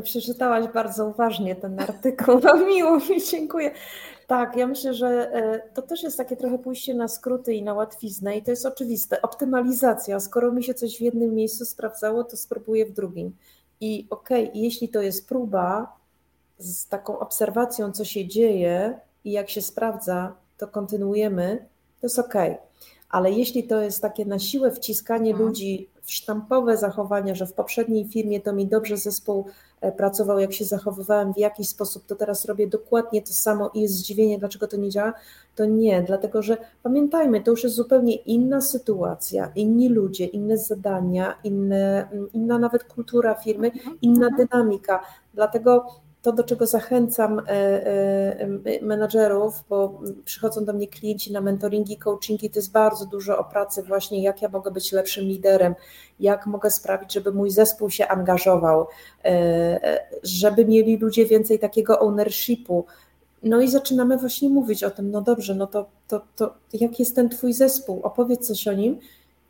[0.03, 2.39] Przeczytałaś bardzo uważnie ten artykuł.
[2.43, 3.71] No, miło mi, dziękuję.
[4.27, 7.73] Tak, ja myślę, że e, to też jest takie trochę pójście na skróty i na
[7.73, 9.21] łatwiznę i to jest oczywiste.
[9.21, 10.19] Optymalizacja.
[10.19, 13.35] Skoro mi się coś w jednym miejscu sprawdzało, to spróbuję w drugim.
[13.81, 15.97] I okej, okay, jeśli to jest próba
[16.57, 21.65] z taką obserwacją, co się dzieje i jak się sprawdza, to kontynuujemy,
[22.01, 22.33] to jest ok.
[23.09, 25.47] Ale jeśli to jest takie na siłę wciskanie mhm.
[25.47, 29.45] ludzi w sztampowe zachowania, że w poprzedniej firmie to mi dobrze zespół
[29.81, 33.81] e, pracował, jak się zachowywałem, w jakiś sposób, to teraz robię dokładnie to samo i
[33.81, 35.13] jest zdziwienie, dlaczego to nie działa,
[35.55, 41.35] to nie, dlatego że pamiętajmy, to już jest zupełnie inna sytuacja, inni ludzie, inne zadania,
[41.43, 45.03] inne, inna nawet kultura firmy, inna dynamika.
[45.33, 45.85] Dlatego
[46.27, 48.47] to, do czego zachęcam e, e,
[48.81, 53.83] menadżerów, bo przychodzą do mnie klienci na mentoringi, coachingi, to jest bardzo dużo o pracy
[53.83, 55.75] właśnie, jak ja mogę być lepszym liderem,
[56.19, 58.87] jak mogę sprawić, żeby mój zespół się angażował,
[59.25, 62.85] e, żeby mieli ludzie więcej takiego ownershipu.
[63.43, 67.15] No i zaczynamy właśnie mówić o tym, no dobrze, no to, to, to jak jest
[67.15, 68.99] ten twój zespół, opowiedz coś o nim,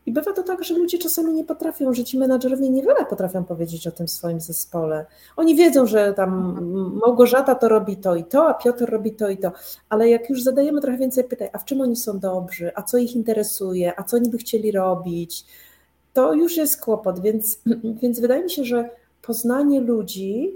[0.07, 3.87] i bywa to tak, że ludzie czasami nie potrafią, że ci menadżerowie niewiele potrafią powiedzieć
[3.87, 5.05] o tym swoim zespole.
[5.35, 6.59] Oni wiedzą, że tam
[7.01, 9.51] Małgorzata to robi to i to, a Piotr robi to i to,
[9.89, 12.97] ale jak już zadajemy trochę więcej pytań, a w czym oni są dobrzy, a co
[12.97, 15.45] ich interesuje, a co oni by chcieli robić,
[16.13, 17.59] to już jest kłopot, więc,
[18.01, 18.89] więc wydaje mi się, że
[19.21, 20.53] poznanie ludzi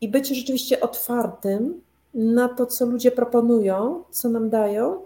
[0.00, 1.80] i bycie rzeczywiście otwartym
[2.14, 5.02] na to, co ludzie proponują, co nam dają,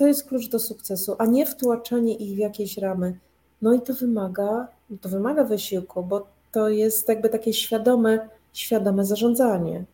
[0.00, 3.18] to jest klucz do sukcesu, a nie wtłaczanie ich w jakieś ramy.
[3.62, 4.68] No i to wymaga,
[5.00, 9.84] to wymaga wysiłku, bo to jest jakby takie świadome, świadome zarządzanie.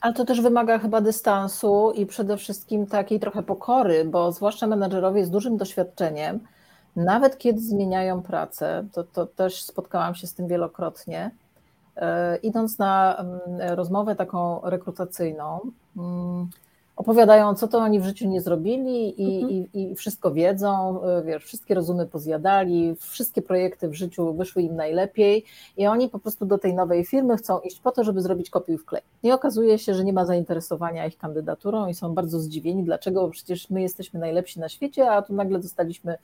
[0.00, 5.24] Ale to też wymaga chyba dystansu i przede wszystkim takiej trochę pokory, bo zwłaszcza menedżerowie
[5.24, 6.40] z dużym doświadczeniem,
[6.96, 11.30] nawet kiedy zmieniają pracę, to, to też spotkałam się z tym wielokrotnie,
[11.96, 13.40] e, idąc na mm,
[13.76, 15.60] rozmowę taką rekrutacyjną,
[15.96, 16.48] mm,
[17.00, 19.52] opowiadają, co to oni w życiu nie zrobili i, mhm.
[19.52, 24.76] i, i, wszystko wiedzą, y, wiesz, wszystkie rozumy pozjadali, wszystkie projekty w życiu wyszły im
[24.76, 25.44] najlepiej
[25.76, 28.78] i oni po prostu do tej nowej firmy chcą iść po to, żeby zrobić kopiuj
[28.78, 29.02] wklej.
[29.22, 33.30] I okazuje się, że nie ma zainteresowania ich kandydaturą i są bardzo zdziwieni, dlaczego, bo
[33.30, 36.18] przecież my jesteśmy najlepsi na świecie, a tu nagle dostaliśmy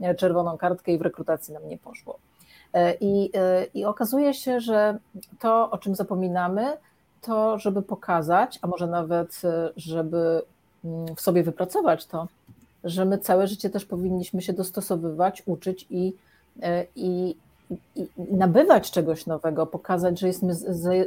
[0.00, 2.18] e, czerwoną kartkę i w rekrutacji nam nie poszło.
[2.72, 4.98] E, I, e, I okazuje się, że
[5.38, 6.76] to, o czym zapominamy,
[7.22, 10.42] to, żeby pokazać, a może nawet, e, żeby
[10.84, 12.28] mm, w sobie wypracować to,
[12.84, 16.12] że my całe życie też powinniśmy się dostosowywać, uczyć i,
[16.96, 17.36] i, i
[18.30, 20.54] nabywać czegoś nowego, pokazać, że jesteśmy,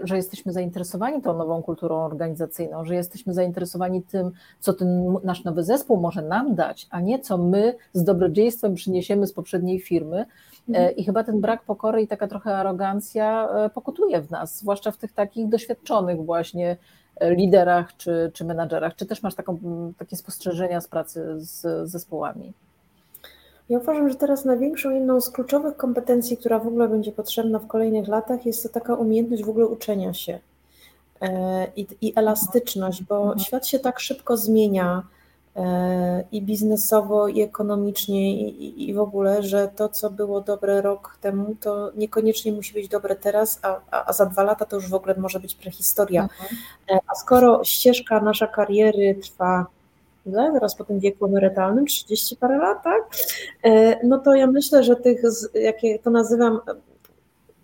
[0.04, 5.64] że jesteśmy zainteresowani tą nową kulturą organizacyjną, że jesteśmy zainteresowani tym, co ten nasz nowy
[5.64, 10.26] zespół może nam dać, a nie co my z dobrodziejstwem przyniesiemy z poprzedniej firmy,
[10.74, 14.92] E, I chyba ten brak pokory i taka trochę arogancja e, pokutuje w nas, zwłaszcza
[14.92, 16.78] w tych takich doświadczonych właśnie
[17.16, 18.96] e, liderach czy, czy menadżerach.
[18.96, 19.60] Czy też masz taką,
[19.98, 22.54] takie spostrzeżenia z pracy z zespołami?
[23.70, 27.68] Ja uważam, że teraz największą jedną z kluczowych kompetencji, która w ogóle będzie potrzebna w
[27.68, 30.40] kolejnych latach, jest to taka umiejętność w ogóle uczenia się
[31.76, 33.40] i, i elastyczność, bo mhm.
[33.40, 35.04] świat się tak szybko zmienia
[36.32, 41.56] i biznesowo, i ekonomicznie, i, i w ogóle, że to, co było dobre rok temu,
[41.62, 45.16] to niekoniecznie musi być dobre teraz, a, a za dwa lata to już w ogóle
[45.18, 46.24] może być prehistoria.
[46.24, 46.56] Mhm.
[46.90, 49.66] E, a skoro ścieżka nasza kariery trwa
[50.26, 50.52] ile?
[50.54, 53.02] Teraz po tym wieku emerytalnym, 30 parę lat, tak?
[53.64, 55.22] E, no to ja myślę, że tych,
[55.54, 56.60] jak to nazywam,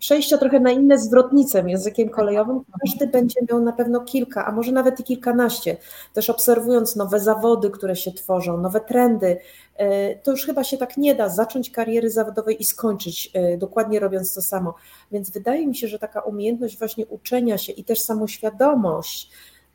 [0.00, 4.72] przejścia trochę na inne zwrotnice językiem kolejowym, każdy będzie miał na pewno kilka, a może
[4.72, 5.76] nawet i kilkanaście.
[6.14, 9.38] Też obserwując nowe zawody, które się tworzą, nowe trendy,
[9.76, 14.00] e, to już chyba się tak nie da zacząć kariery zawodowej i skończyć e, dokładnie
[14.00, 14.74] robiąc to samo.
[15.12, 19.30] Więc wydaje mi się, że taka umiejętność właśnie uczenia się i też samoświadomość,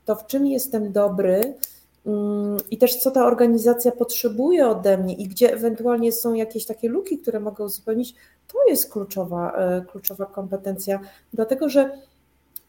[0.06, 1.54] to w czym jestem dobry,
[2.72, 7.18] i też co ta organizacja potrzebuje ode mnie i gdzie ewentualnie są jakieś takie luki,
[7.18, 8.16] które mogę uzupełnić,
[8.48, 11.00] to jest kluczowa, e, kluczowa kompetencja,
[11.34, 12.02] dlatego że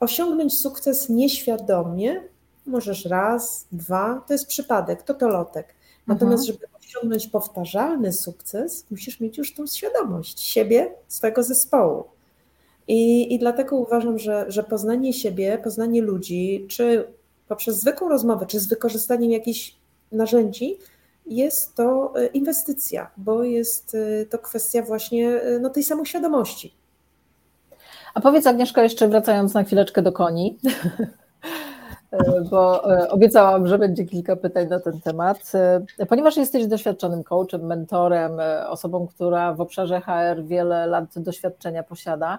[0.01, 2.23] osiągnąć sukces nieświadomie
[2.67, 5.75] możesz raz, dwa, to jest przypadek, to to lotek.
[6.07, 6.59] Natomiast, mhm.
[6.59, 12.05] żeby osiągnąć powtarzalny sukces, musisz mieć już tą świadomość siebie, swojego zespołu.
[12.89, 17.07] I, i dlatego uważam, że, że poznanie siebie, poznanie ludzi, czy
[17.49, 19.77] poprzez zwykłą rozmowę, czy z wykorzystaniem jakichś
[20.13, 20.79] narzędzi,
[21.27, 26.75] jest to e, inwestycja, bo jest e, to kwestia właśnie e, no, tej samoświadomości.
[28.15, 30.59] A powiedz Agnieszka, jeszcze wracając na chwileczkę do koni,
[32.51, 35.53] bo obiecałam, że będzie kilka pytań na ten temat.
[36.09, 38.33] Ponieważ jesteś doświadczonym coachem, mentorem,
[38.69, 42.39] osobą, która w obszarze HR wiele lat doświadczenia posiada,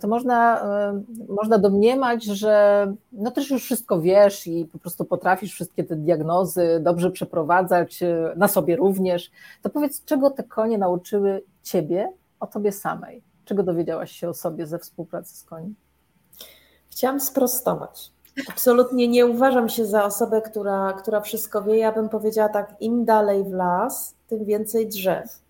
[0.00, 5.52] to można, e, można domniemać, że no też już wszystko wiesz i po prostu potrafisz
[5.52, 9.30] wszystkie te diagnozy dobrze przeprowadzać, e, na sobie również.
[9.62, 13.22] To powiedz, czego te konie nauczyły ciebie o tobie samej?
[13.44, 15.74] Czego dowiedziałaś się o sobie ze współpracy z koni?
[16.90, 18.12] Chciałam sprostować.
[18.50, 21.76] Absolutnie nie uważam się za osobę, która, która wszystko wie.
[21.76, 25.43] Ja bym powiedziała tak, im dalej w las, tym więcej drzew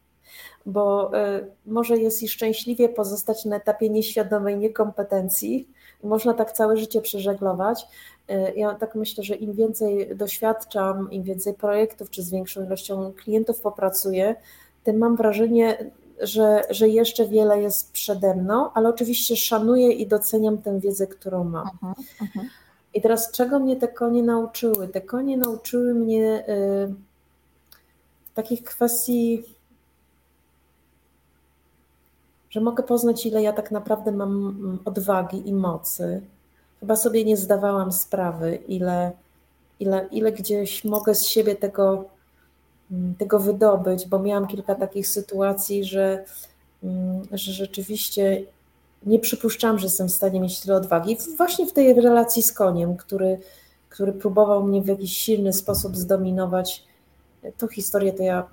[0.67, 5.69] bo y, może jest i szczęśliwie pozostać na etapie nieświadomej niekompetencji
[6.05, 7.87] można tak całe życie przeżeglować.
[8.57, 13.61] Ja tak myślę, że im więcej doświadczam, im więcej projektów, czy z większą ilością klientów
[13.61, 14.35] popracuję,
[14.85, 20.59] tym mam wrażenie, że, że jeszcze wiele jest przede mną, ale oczywiście szanuję i doceniam
[20.59, 21.71] tę wiedzę, którą mam.
[21.83, 22.45] Uh -huh.
[22.95, 24.89] I teraz czego mnie te konie nauczyły?
[24.89, 26.95] Te konie nauczyły mnie y,
[28.35, 29.43] takich kwestii,
[32.55, 36.23] że mogę poznać, ile ja tak naprawdę mam odwagi i mocy.
[36.81, 39.13] Chyba sobie nie zdawałam sprawy, ile,
[39.81, 42.05] ile, ile gdzieś mogę z siebie tego
[42.91, 46.25] Mm, tego wydobyć, bo miałam kilka takich sytuacji, że,
[46.83, 48.45] mm, że rzeczywiście
[49.07, 51.17] nie przypuszczałam, że jestem w stanie mieć tyle odwagi.
[51.37, 53.39] Właśnie w tej relacji z koniem, który,
[53.89, 56.85] który próbował mnie w jakiś silny sposób zdominować.
[57.59, 58.47] Tą historię to ja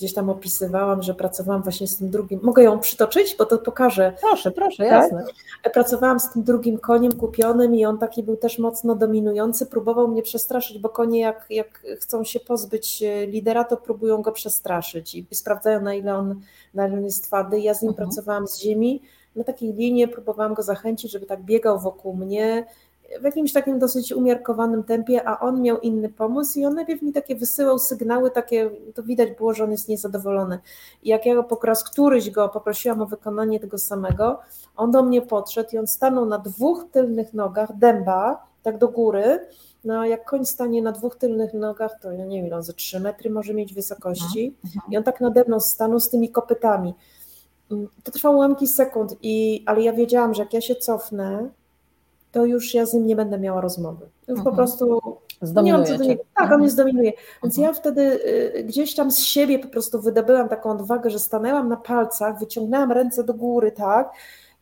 [0.00, 2.40] gdzieś tam opisywałam, że pracowałam właśnie z tym drugim.
[2.42, 4.12] Mogę ją przytoczyć, bo to pokażę.
[4.20, 4.92] Proszę, proszę, tak?
[4.92, 5.24] jasne.
[5.72, 9.66] Pracowałam z tym drugim koniem kupionym i on taki był też mocno dominujący.
[9.66, 14.32] Próbował mnie przestraszyć, bo konie, jak, jak chcą się pozbyć e, lidera, to próbują go
[14.32, 16.40] przestraszyć i sprawdzają, na ile on,
[16.74, 17.60] na ile on jest twardy.
[17.60, 18.08] Ja z nim mhm.
[18.08, 19.02] pracowałam z ziemi
[19.36, 22.66] na takiej linii, próbowałam go zachęcić, żeby tak biegał wokół mnie,
[23.20, 27.12] w jakimś takim dosyć umiarkowanym tempie, a on miał inny pomysł i on najpierw mi
[27.12, 30.58] takie wysyłał sygnały, takie, to widać było, że on jest niezadowolony.
[31.02, 34.38] I jak ja go po raz któryś go poprosiłam o wykonanie tego samego,
[34.76, 39.46] on do mnie podszedł i on stanął na dwóch tylnych nogach, dęba, tak do góry,
[39.84, 43.00] no jak koń stanie na dwóch tylnych nogach, to ja nie wiem, on ze 3
[43.00, 44.92] metry może mieć wysokości mhm, mhm.
[44.92, 46.94] i on tak nade mną stanął z tymi kopytami.
[47.70, 51.50] Mm, to trwało ułamki sekund, i, ale ja wiedziałam, że jak ja się cofnę,
[52.32, 54.08] to już ja z nim nie będę miała rozmowy.
[54.28, 54.44] Już mhm.
[54.44, 55.00] po prostu
[55.62, 56.22] nie mam co do niego.
[56.34, 56.52] Tak, mhm.
[56.52, 57.12] on mnie zdominuje.
[57.42, 57.74] Więc mhm.
[57.74, 61.76] ja wtedy y, gdzieś tam z siebie po prostu wydobyłam taką odwagę, że stanęłam na
[61.76, 64.12] palcach, wyciągnęłam ręce do góry, tak,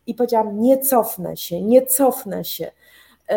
[0.06, 2.70] i powiedziałam: Nie cofnę się, nie cofnę się.
[3.30, 3.34] Y,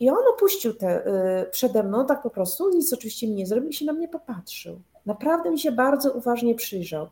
[0.00, 3.68] I on opuścił te y, przede mną, tak po prostu, nic oczywiście mi nie zrobił
[3.70, 4.80] i się na mnie popatrzył.
[5.06, 7.08] Naprawdę mi się bardzo uważnie przyjrzał.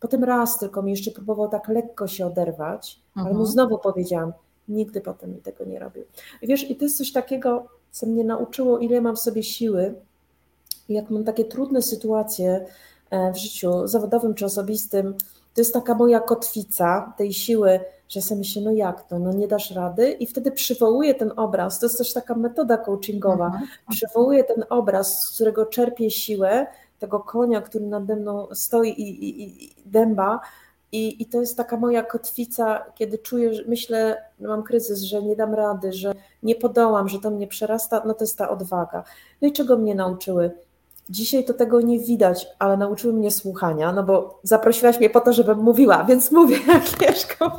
[0.00, 3.46] Potem raz tylko mi jeszcze próbował tak lekko się oderwać, ale mu mhm.
[3.46, 4.32] znowu powiedziałam:
[4.68, 6.04] Nigdy potem mi tego nie robił.
[6.42, 9.94] Wiesz, i to jest coś takiego, co mnie nauczyło, ile mam w sobie siły.
[10.88, 12.66] I jak mam takie trudne sytuacje
[13.10, 15.14] e, w życiu zawodowym czy osobistym,
[15.54, 19.48] to jest taka moja kotwica tej siły, że sobie myślę, no jak to, no nie
[19.48, 23.66] dasz rady i wtedy przywołuję ten obraz, to jest też taka metoda coachingowa, mhm.
[23.90, 26.66] przywołuję ten obraz, z którego czerpię siłę,
[26.98, 30.40] tego konia, który nade mną stoi i, i, i dęba,
[30.94, 35.22] i, I to jest taka moja kotwica, kiedy czuję, że myślę, że mam kryzys, że
[35.22, 39.04] nie dam rady, że nie podołam, że to mnie przerasta, no to jest ta odwaga.
[39.42, 40.50] No i czego mnie nauczyły?
[41.08, 45.32] Dzisiaj to tego nie widać, ale nauczyły mnie słuchania, no bo zaprosiłaś mnie po to,
[45.32, 47.58] żebym mówiła, więc mówię Agnieszko,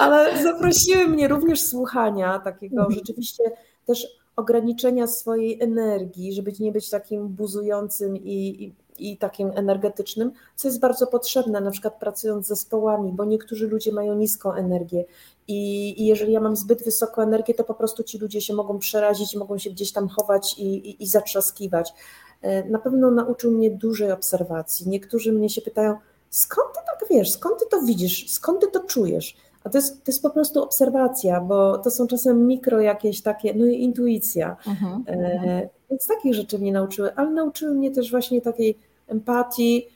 [0.00, 2.94] ale zaprosiły mnie również słuchania, takiego mhm.
[2.94, 3.44] rzeczywiście
[3.86, 10.68] też ograniczenia swojej energii, żeby nie być takim buzującym i, i i takim energetycznym, co
[10.68, 15.04] jest bardzo potrzebne, na przykład pracując z zespołami, bo niektórzy ludzie mają niską energię
[15.48, 18.78] i, i jeżeli ja mam zbyt wysoką energię, to po prostu ci ludzie się mogą
[18.78, 21.94] przerazić, mogą się gdzieś tam chować i, i, i zatrzaskiwać.
[22.42, 24.88] E, na pewno nauczył mnie dużej obserwacji.
[24.88, 25.96] Niektórzy mnie się pytają,
[26.30, 29.36] skąd ty tak wiesz, skąd ty to widzisz, skąd ty to czujesz?
[29.64, 33.54] A to jest, to jest po prostu obserwacja, bo to są czasem mikro jakieś takie,
[33.54, 34.56] no i intuicja.
[34.66, 35.68] Uh-huh, uh-huh.
[35.90, 39.88] Więc takich rzeczy mnie nauczyły, ale nauczyły mnie też właśnie takiej empatii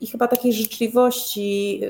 [0.00, 1.80] i chyba takiej życzliwości,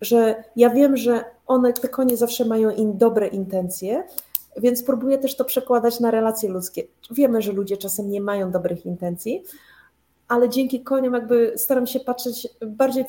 [0.00, 4.04] że ja wiem, że one, te konie zawsze mają dobre intencje,
[4.56, 6.82] więc próbuję też to przekładać na relacje ludzkie.
[7.10, 9.42] Wiemy, że ludzie czasem nie mają dobrych intencji,
[10.28, 13.04] ale dzięki koniom jakby staram się patrzeć bardziej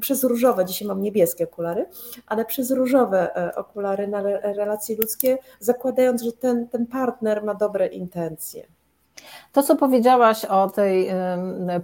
[0.00, 1.86] przez różowe, dzisiaj mam niebieskie okulary,
[2.26, 7.86] ale przez różowe e, okulary na relacje ludzkie, zakładając, że ten, ten partner ma dobre
[7.86, 8.66] intencje.
[9.52, 11.10] To, co powiedziałaś o tej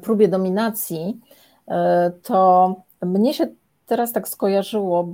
[0.03, 1.21] próbie dominacji,
[1.69, 3.47] e, to mnie się
[3.87, 5.09] teraz tak skojarzyło,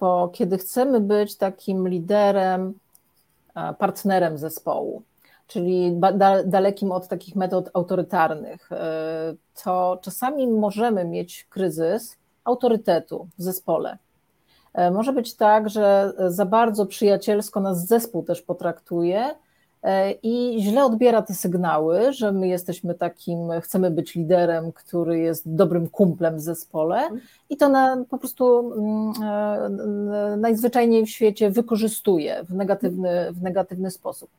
[0.00, 2.74] bo kiedy chcemy być takim liderem,
[3.54, 5.02] e, partnerem zespołu,
[5.46, 6.00] czyli
[6.44, 13.98] dalekim od takich metod autorytarnych, e, to czasami możemy mieć kryzys autorytetu w zespole.
[14.92, 19.34] Może być tak, że za bardzo przyjacielsko nas zespół też potraktuje, E,
[20.22, 25.88] i źle odbiera te sygnały, że my jesteśmy takim, chcemy być liderem, który jest dobrym
[25.88, 27.10] kumplem w zespole
[27.50, 29.12] i to na, po prostu mm,
[30.12, 34.30] e, najzwyczajniej w świecie wykorzystuje w negatywny, w negatywny sposób.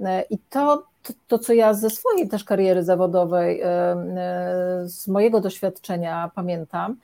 [0.00, 3.62] E, I to, to, to, co ja ze swojej też kariery zawodowej,
[4.84, 6.96] z mojego doświadczenia pamiętam,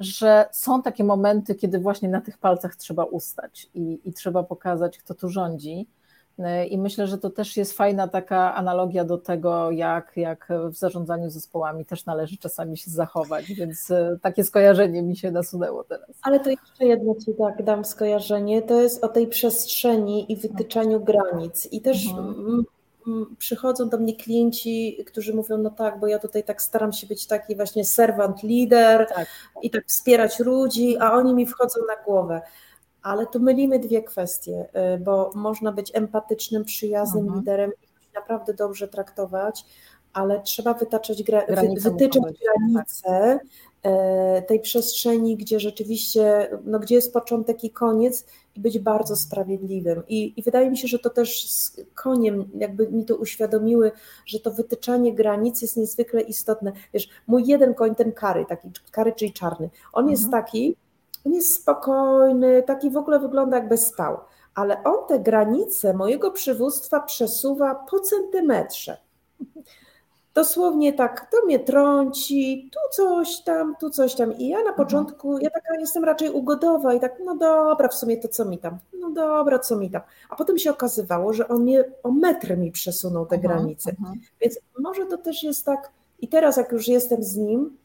[0.00, 4.98] że są takie momenty, kiedy właśnie na tych palcach trzeba ustać i, i trzeba pokazać,
[4.98, 5.86] kto tu rządzi.
[6.70, 11.30] I myślę, że to też jest fajna taka analogia do tego, jak, jak w zarządzaniu
[11.30, 16.10] zespołami też należy czasami się zachować, więc e, takie skojarzenie mi się nasunęło teraz.
[16.22, 21.00] Ale to jeszcze jedno Ci tak dam skojarzenie, to jest o tej przestrzeni i wytyczaniu
[21.00, 21.68] granic.
[21.72, 22.64] I też mhm.
[23.38, 27.26] przychodzą do mnie klienci, którzy mówią, no tak, bo ja tutaj tak staram się być
[27.26, 29.26] taki właśnie servant leader tak.
[29.62, 32.40] i tak wspierać ludzi, a oni mi wchodzą na głowę.
[33.02, 37.40] Ale tu mylimy dwie kwestie, y, bo można być empatycznym, przyjaznym mhm.
[37.40, 39.64] liderem i naprawdę dobrze traktować,
[40.12, 41.42] ale trzeba wytaczać gra,
[41.82, 43.40] wytyczać granice
[43.82, 44.46] tak.
[44.48, 48.26] tej przestrzeni, gdzie rzeczywiście, no, gdzie jest początek i koniec
[48.56, 50.02] i być bardzo sprawiedliwym.
[50.08, 53.92] I, I, wydaje mi się, że to też z koniem jakby mi to uświadomiły,
[54.26, 56.72] że to wytyczanie granic jest niezwykle istotne.
[56.94, 60.10] Wiesz, mój jeden koń, ten kary, taki kary, czyli czarny, on mhm.
[60.10, 60.76] jest taki,
[61.26, 64.18] on jest spokojny, taki w ogóle wygląda jakby spał,
[64.54, 68.96] ale on te granice mojego przywództwa przesuwa po centymetrze.
[70.34, 74.38] Dosłownie tak, to mnie trąci, tu coś tam, tu coś tam.
[74.38, 74.76] I ja na mhm.
[74.76, 78.58] początku, ja taka jestem raczej ugodowa i tak, no dobra, w sumie to co mi
[78.58, 80.02] tam, no dobra, co mi tam.
[80.30, 83.90] A potem się okazywało, że on mnie o metr mi przesunął te mhm, granice.
[83.90, 84.20] Mhm.
[84.40, 87.76] Więc może to też jest tak, i teraz jak już jestem z nim,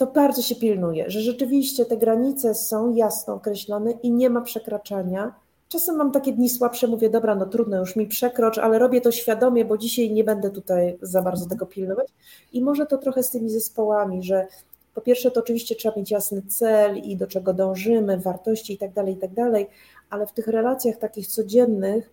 [0.00, 5.34] to bardzo się pilnuje, że rzeczywiście te granice są jasno określone i nie ma przekraczania.
[5.68, 9.12] Czasem mam takie dni słabsze, mówię, dobra, no trudno, już mi przekrocz, ale robię to
[9.12, 12.08] świadomie, bo dzisiaj nie będę tutaj za bardzo tego pilnować.
[12.52, 14.46] I może to trochę z tymi zespołami, że
[14.94, 18.92] po pierwsze to oczywiście trzeba mieć jasny cel i do czego dążymy, wartości i tak
[18.92, 19.66] dalej, i tak dalej,
[20.10, 22.10] ale w tych relacjach takich codziennych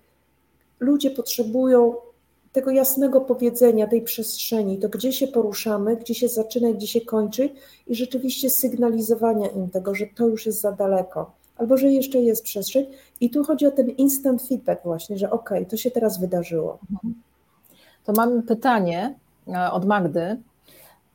[0.80, 1.96] ludzie potrzebują
[2.58, 7.50] tego jasnego powiedzenia, tej przestrzeni, to gdzie się poruszamy, gdzie się zaczyna gdzie się kończy
[7.88, 12.44] i rzeczywiście sygnalizowania im tego, że to już jest za daleko, albo że jeszcze jest
[12.44, 12.86] przestrzeń.
[13.22, 16.80] I tu chodzi o ten instant feedback właśnie, że okej, okay, to się teraz wydarzyło.
[16.92, 17.14] Mhm.
[18.06, 19.16] To mamy pytanie
[19.48, 20.38] e, od Magdy.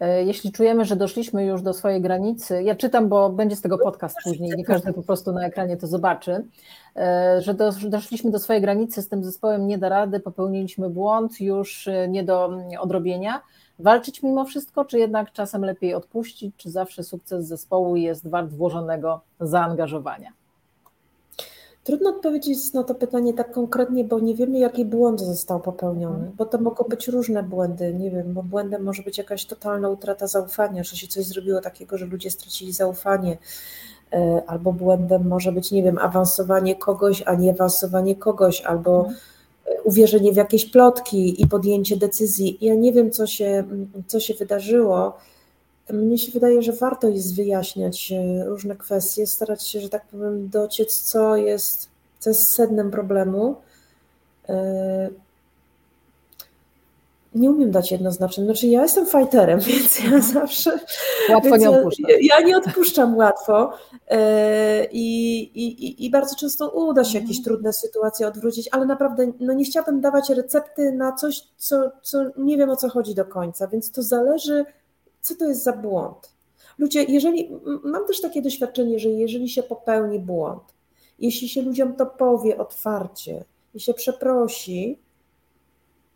[0.03, 3.79] E, jeśli czujemy, że doszliśmy już do swojej granicy, ja czytam, bo będzie z tego
[3.79, 6.45] podcast później, nie każdy po prostu na ekranie to zobaczy,
[6.97, 7.55] e, że
[7.89, 12.25] doszliśmy do swojej granicy z tym zespołem, nie da rady, popełniliśmy błąd, już e, nie
[12.25, 12.51] do
[12.81, 13.43] odrobienia.
[13.79, 19.21] Walczyć mimo wszystko, czy jednak czasem lepiej odpuścić, czy zawsze sukces zespołu jest wart włożonego
[19.41, 20.33] zaangażowania?
[21.85, 26.47] Trudno odpowiedzieć na to pytanie tak konkretnie, bo nie wiemy, jaki błąd został popełniony, bo
[26.47, 27.95] to mogą być różne błędy.
[27.95, 31.99] Nie wiem, bo błędem może być jakaś totalna utrata zaufania, że się coś zrobiło takiego,
[31.99, 33.39] że ludzie stracili zaufanie,
[34.13, 39.17] e, albo błędem może być, nie wiem, awansowanie kogoś, a nie awansowanie kogoś, albo mhm.
[39.85, 42.59] uwierzenie w jakieś plotki i podjęcie decyzji.
[42.61, 43.65] Ja nie wiem, co się,
[44.07, 45.17] co się wydarzyło
[45.91, 50.49] mnie się wydaje, że warto jest wyjaśniać e, różne kwestie, starać się, że tak powiem,
[50.49, 53.57] dociec, co jest, co jest sednem problemu.
[54.49, 55.11] E,
[57.35, 58.45] nie umiem dać jednoznacznie.
[58.45, 60.23] Znaczy, ja jestem fighterem, więc ja mhm.
[60.23, 60.79] zawsze.
[61.31, 62.07] Łatwo nie odpuszczam.
[62.11, 63.73] Ja, ja, nie odpuszczam łatwo
[64.09, 67.45] e, i, i, i bardzo często uda się jakieś mhm.
[67.45, 72.57] trudne sytuacje odwrócić, ale naprawdę no nie chciałabym dawać recepty na coś, co, co nie
[72.57, 74.65] wiem o co chodzi do końca, więc to zależy
[75.23, 76.33] co to jest za błąd?
[76.79, 77.51] Ludzie, jeżeli,
[77.85, 80.63] mam też takie doświadczenie, że jeżeli się popełni błąd,
[81.19, 83.45] jeśli się ludziom to powie otwarcie
[83.75, 84.99] i się przeprosi,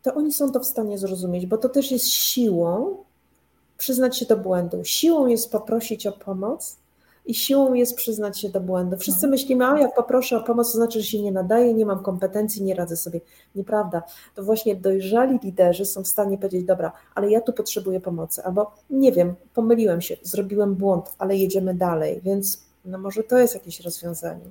[0.03, 2.97] to oni są to w stanie zrozumieć, bo to też jest siłą
[3.77, 4.83] przyznać się do błędu.
[4.83, 6.77] Siłą jest poprosić o pomoc,
[7.27, 8.97] i siłą jest przyznać się do błędu.
[8.97, 9.31] Wszyscy no.
[9.31, 12.63] myślimy, a jak poproszę o pomoc, to znaczy, że się nie nadaje, nie mam kompetencji,
[12.63, 13.21] nie radzę sobie.
[13.55, 14.03] Nieprawda.
[14.35, 18.75] To właśnie dojrzali liderzy są w stanie powiedzieć, dobra, ale ja tu potrzebuję pomocy, albo
[18.89, 23.79] nie wiem, pomyliłem się, zrobiłem błąd, ale jedziemy dalej, więc no może to jest jakieś
[23.79, 24.45] rozwiązanie.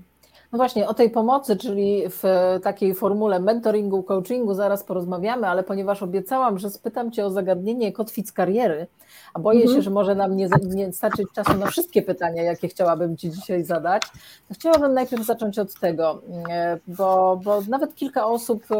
[0.56, 2.22] No właśnie, o tej pomocy, czyli w
[2.62, 8.32] takiej formule mentoringu, coachingu zaraz porozmawiamy, ale ponieważ obiecałam, że spytam Cię o zagadnienie kotwic
[8.32, 8.86] kariery,
[9.34, 9.76] a boję mhm.
[9.76, 13.64] się, że może nam nie, nie starczyć czasu na wszystkie pytania, jakie chciałabym Ci dzisiaj
[13.64, 14.02] zadać,
[14.48, 18.76] to chciałabym najpierw zacząć od tego, e, bo, bo nawet kilka osób e,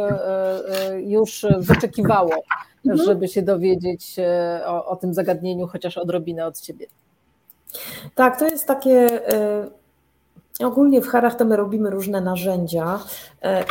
[0.91, 2.35] e, już wyczekiwało,
[2.87, 3.07] mhm.
[3.07, 4.17] żeby się dowiedzieć
[4.67, 6.87] o, o tym zagadnieniu, chociaż odrobinę od Ciebie.
[8.15, 9.21] Tak, to jest takie
[10.65, 13.01] Ogólnie w harach to my robimy różne narzędzia,
[13.43, 13.65] e,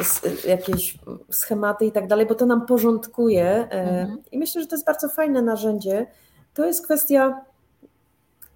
[0.47, 0.97] jakieś
[1.31, 4.23] schematy i tak dalej, bo to nam porządkuje e, mhm.
[4.31, 6.07] i myślę, że to jest bardzo fajne narzędzie.
[6.53, 7.41] To jest kwestia,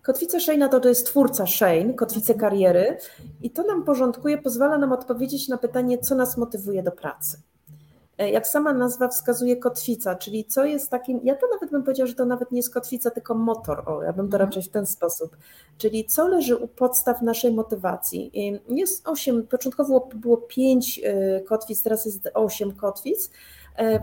[0.02, 2.40] kotwica Shane'a to, to jest twórca Shane, kotwice mhm.
[2.40, 2.98] kariery
[3.42, 7.38] i to nam porządkuje, pozwala nam odpowiedzieć na pytanie, co nas motywuje do pracy.
[8.20, 12.08] E, jak sama nazwa wskazuje, kotwica, czyli co jest takim, ja to nawet bym powiedziała,
[12.08, 14.42] że to nawet nie jest kotwica, tylko motor, o, ja bym to mhm.
[14.42, 15.38] raczej w ten sposób,
[15.78, 18.32] czyli co leży u podstaw naszej motywacji.
[18.70, 23.30] Jest osiem, początkowo było pięć e, kotwic, teraz jest osiem kotwic,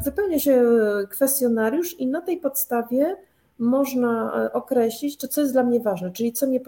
[0.04, 0.64] wypełnia się
[1.10, 3.16] kwestionariusz i na tej podstawie
[3.58, 6.60] można określić, czy co jest dla mnie ważne, czyli co mnie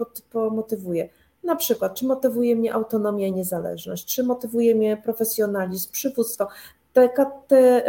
[0.51, 1.09] motywuje.
[1.43, 6.47] Na przykład, czy motywuje mnie autonomia i niezależność, czy motywuje mnie profesjonalizm, przywództwo.
[6.93, 7.09] Te,
[7.47, 7.83] te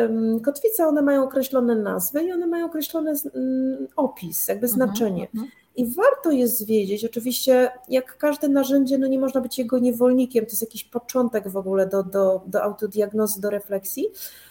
[0.44, 5.28] kotwice, one mają określone nazwy i one mają określony mm, opis, jakby mhm, znaczenie.
[5.34, 5.44] -huh.
[5.76, 10.50] I warto jest wiedzieć, oczywiście jak każde narzędzie, no nie można być jego niewolnikiem, to
[10.50, 14.06] jest jakiś początek w ogóle do, do, do autodiagnozy, do refleksji,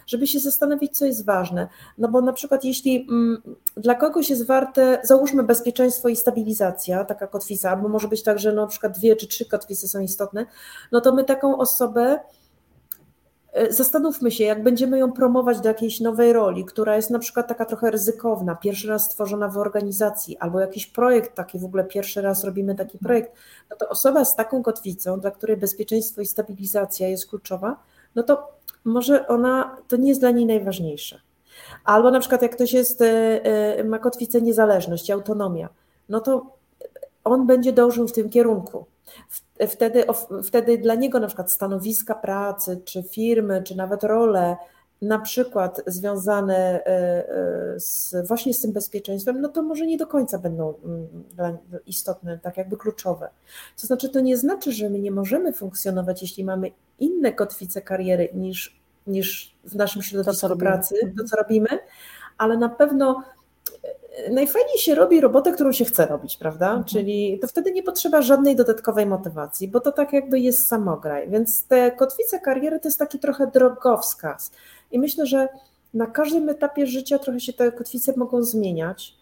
[0.07, 1.67] żeby się zastanowić, co jest ważne.
[1.97, 3.41] No bo na przykład jeśli mm,
[3.77, 8.53] dla kogoś jest warte, załóżmy bezpieczeństwo i stabilizacja, taka kotwica, albo może być tak, że
[8.53, 10.45] na przykład dwie czy trzy kotwice są istotne,
[10.91, 12.19] no to my taką osobę
[13.69, 17.65] zastanówmy się, jak będziemy ją promować do jakiejś nowej roli, która jest na przykład taka
[17.65, 22.43] trochę ryzykowna, pierwszy raz stworzona w organizacji, albo jakiś projekt taki, w ogóle pierwszy raz
[22.43, 23.31] robimy taki projekt,
[23.69, 27.79] no to osoba z taką kotwicą, dla której bezpieczeństwo i stabilizacja jest kluczowa,
[28.15, 28.47] no to
[28.83, 31.21] może ona, to nie jest dla niej najważniejsze.
[31.85, 33.05] Albo na przykład jak ktoś jest, e,
[33.43, 35.69] e, ma kotwicę niezależność, autonomia,
[36.09, 36.45] no to
[37.23, 38.85] on będzie dążył w tym kierunku.
[39.67, 40.03] Wtedy,
[40.43, 44.57] wtedy dla niego na przykład stanowiska pracy, czy firmy, czy nawet role,
[45.01, 50.07] na przykład związane e, e, z, właśnie z tym bezpieczeństwem, no to może nie do
[50.07, 53.29] końca będą mm, istotne, tak jakby kluczowe.
[53.81, 58.29] To znaczy, to nie znaczy, że my nie możemy funkcjonować, jeśli mamy inne kotwice kariery
[58.33, 61.67] niż, niż w naszym środowisku to, pracy, to co robimy,
[62.37, 63.23] ale na pewno
[64.31, 66.67] najfajniej się robi robotę, którą się chce robić, prawda?
[66.67, 66.83] Mhm.
[66.83, 71.29] Czyli to wtedy nie potrzeba żadnej dodatkowej motywacji, bo to tak jakby jest samograj.
[71.29, 74.51] Więc te kotwice kariery to jest taki trochę drogowskaz.
[74.91, 75.47] I myślę, że
[75.93, 79.15] na każdym etapie życia trochę się te kotwice mogą zmieniać,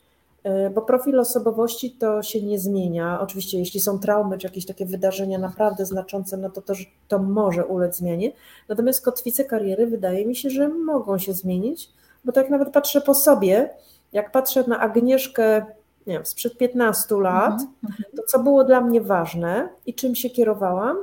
[0.45, 3.19] y, bo profil osobowości to się nie zmienia.
[3.21, 6.73] Oczywiście, jeśli są traumy czy jakieś takie wydarzenia naprawdę znaczące, no to to,
[7.07, 8.31] to może ulec zmianie.
[8.69, 11.89] Natomiast kotwice kariery wydaje mi się, że mogą się zmienić,
[12.25, 13.69] bo tak nawet patrzę po sobie,
[14.13, 15.65] jak patrzę na Agnieszkę
[16.07, 18.03] nie wiem, sprzed 15 lat, mhm, mhm.
[18.17, 20.97] to co było dla mnie ważne i czym się kierowałam,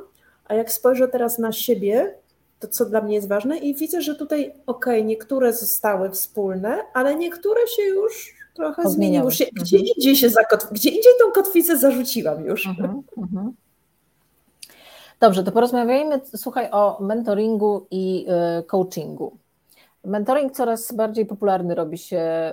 [0.44, 2.14] a jak spojrzę teraz na siebie,
[2.60, 6.78] to co dla mnie jest ważne i widzę, że tutaj okej, okay, niektóre zostały wspólne,
[6.94, 9.30] ale niektóre się już trochę zmieniły.
[9.52, 9.92] Gdzie mhm.
[9.96, 10.68] indziej się zakot...
[10.72, 12.66] gdzie indziej tą kotwicę zarzuciłam już.
[12.66, 13.52] Mhm, mhm.
[15.20, 18.26] Dobrze, to porozmawiajmy, słuchaj, o mentoringu i
[18.60, 19.36] y, coachingu.
[20.04, 22.52] Mentoring coraz bardziej popularny robi się e,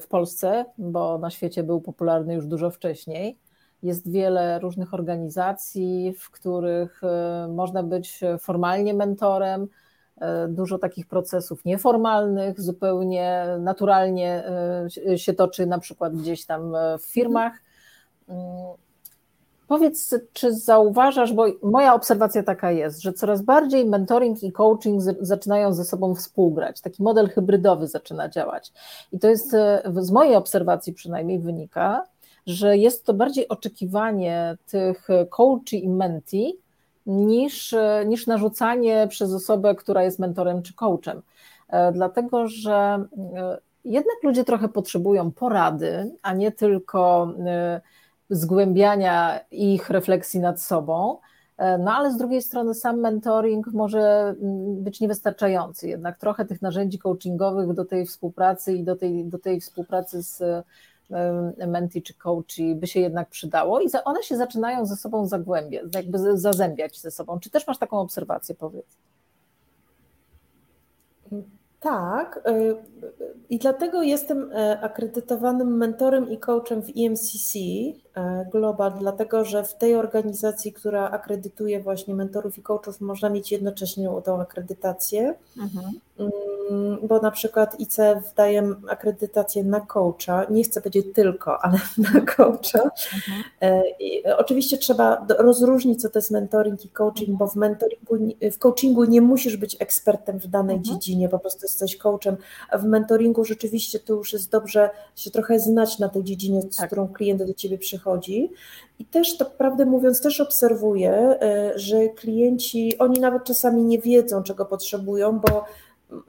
[0.00, 3.38] w Polsce, bo na świecie był popularny już dużo wcześniej.
[3.82, 9.68] Jest wiele różnych organizacji, w których e, można być formalnie mentorem,
[10.20, 14.44] e, dużo takich procesów nieformalnych, zupełnie naturalnie
[15.16, 17.52] się toczy na przykład gdzieś tam w firmach.
[19.68, 25.72] Powiedz, czy zauważasz, bo moja obserwacja taka jest, że coraz bardziej mentoring i coaching zaczynają
[25.72, 26.80] ze sobą współgrać.
[26.80, 28.72] Taki model hybrydowy zaczyna działać.
[29.12, 32.04] I to jest e, z mojej obserwacji przynajmniej wynika,
[32.46, 36.58] że jest to bardziej oczekiwanie tych coachi i menti
[37.06, 41.22] niż, e, niż narzucanie przez osobę, która jest mentorem czy coachem.
[41.68, 43.04] E, dlatego, że
[43.84, 47.32] jednak ludzie trochę potrzebują porady, a nie tylko
[48.30, 51.18] zgłębiania ich refleksji nad sobą.
[51.56, 56.62] E, no ale z drugiej strony sam mentoring może mm, być niewystarczający, jednak trochę tych
[56.62, 60.42] narzędzi coachingowych do tej współpracy i do tej, do tej współpracy z
[61.66, 66.38] menti czy coachi by się jednak przydało i one się zaczynają ze sobą zagłębiać, jakby
[66.38, 67.40] zazębiać ze sobą.
[67.40, 68.86] Czy też masz taką obserwację, powiedz?
[71.80, 72.76] Tak, y,
[73.50, 77.58] i dlatego jestem e, akredytowanym mentorem i coachem w EMCC
[78.52, 84.10] Global, dlatego że w tej organizacji, która akredytuje właśnie mentorów i coachów, można mieć jednocześnie
[84.24, 85.34] tą akredytację.
[85.58, 86.00] Mhm.
[86.70, 91.78] Mm, bo na przykład ICF daje akredytację na coacha, nie chcę powiedzieć tylko, ale
[92.12, 92.90] na coacha.
[93.14, 93.42] Mhm.
[93.60, 98.16] E, I oczywiście trzeba rozróżnić, co to jest mentoring i coaching, bo w mentoringu,
[98.52, 100.94] w coachingu nie musisz być ekspertem w danej mhm.
[100.94, 102.36] dziedzinie, po prostu jesteś coachem,
[102.70, 106.76] a w mentoringu rzeczywiście to już jest dobrze się trochę znać na tej dziedzinie, z
[106.76, 106.86] tak.
[106.86, 108.05] którą klient do ciebie przychodzi.
[108.98, 114.42] I też, tak prawdę mówiąc, też obserwuję, e, że klienci, oni nawet czasami nie wiedzą,
[114.42, 115.64] czego potrzebują, bo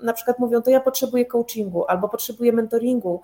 [0.02, 3.22] na przykład mówią, to ja potrzebuję coachingu albo potrzebuję mentoringu,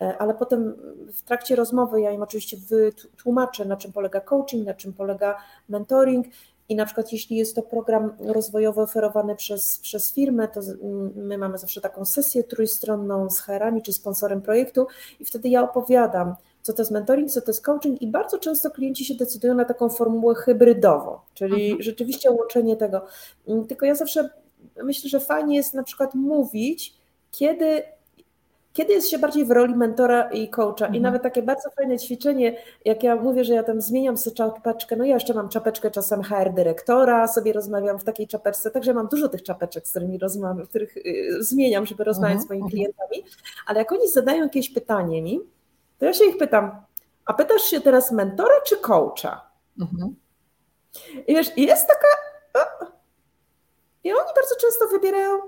[0.00, 0.74] e, ale potem
[1.14, 5.36] w trakcie rozmowy ja im oczywiście wytłumaczę, na czym polega coaching, na czym polega
[5.68, 6.26] mentoring.
[6.68, 10.60] I na przykład jeśli jest to program rozwojowy oferowany przez, przez firmę, to
[11.14, 14.86] my mamy zawsze taką sesję trójstronną z HR-ami czy sponsorem projektu
[15.20, 18.70] i wtedy ja opowiadam, co to jest mentoring, co to jest coaching i bardzo często
[18.70, 21.82] klienci się decydują na taką formułę hybrydową, czyli mhm.
[21.82, 23.04] rzeczywiście łączenie tego.
[23.48, 24.30] Mm, tylko ja zawsze
[24.84, 26.94] myślę, że fajnie jest na przykład mówić,
[27.30, 27.82] kiedy
[28.72, 30.84] kiedy jest się bardziej w roli mentora i coacha.
[30.86, 30.94] Mhm.
[30.94, 34.96] I nawet takie bardzo fajne ćwiczenie, jak ja mówię, że ja tam zmieniam sobie czapeczkę,
[34.96, 39.08] no ja jeszcze mam czapeczkę czasem HR dyrektora, sobie rozmawiam w takiej czapeczce, także mam
[39.08, 42.46] dużo tych czapeczek, z którymi rozmawiam, których y, zmieniam, żeby rozmawiać mhm.
[42.46, 42.70] z moimi mhm.
[42.70, 43.24] klientami,
[43.66, 45.40] ale jak oni zadają jakieś pytanie mi,
[46.02, 46.70] to ja się ich pytam,
[47.26, 49.50] a pytasz się teraz mentora czy coacha?
[49.80, 50.14] Mhm.
[51.26, 52.06] I wiesz, jest taka...
[54.04, 55.38] I oni bardzo często wybierają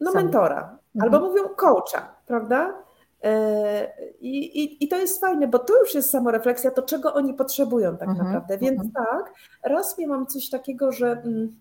[0.00, 1.32] no mentora, albo mhm.
[1.32, 2.82] mówią coacha, prawda?
[3.24, 7.34] E, I, i, I to jest fajne, bo to już jest samorefleksja, to czego oni
[7.34, 8.26] potrzebują tak mhm.
[8.26, 8.58] naprawdę.
[8.58, 8.92] Więc mhm.
[8.92, 9.34] tak,
[9.64, 11.56] raz miałam coś takiego, że mm,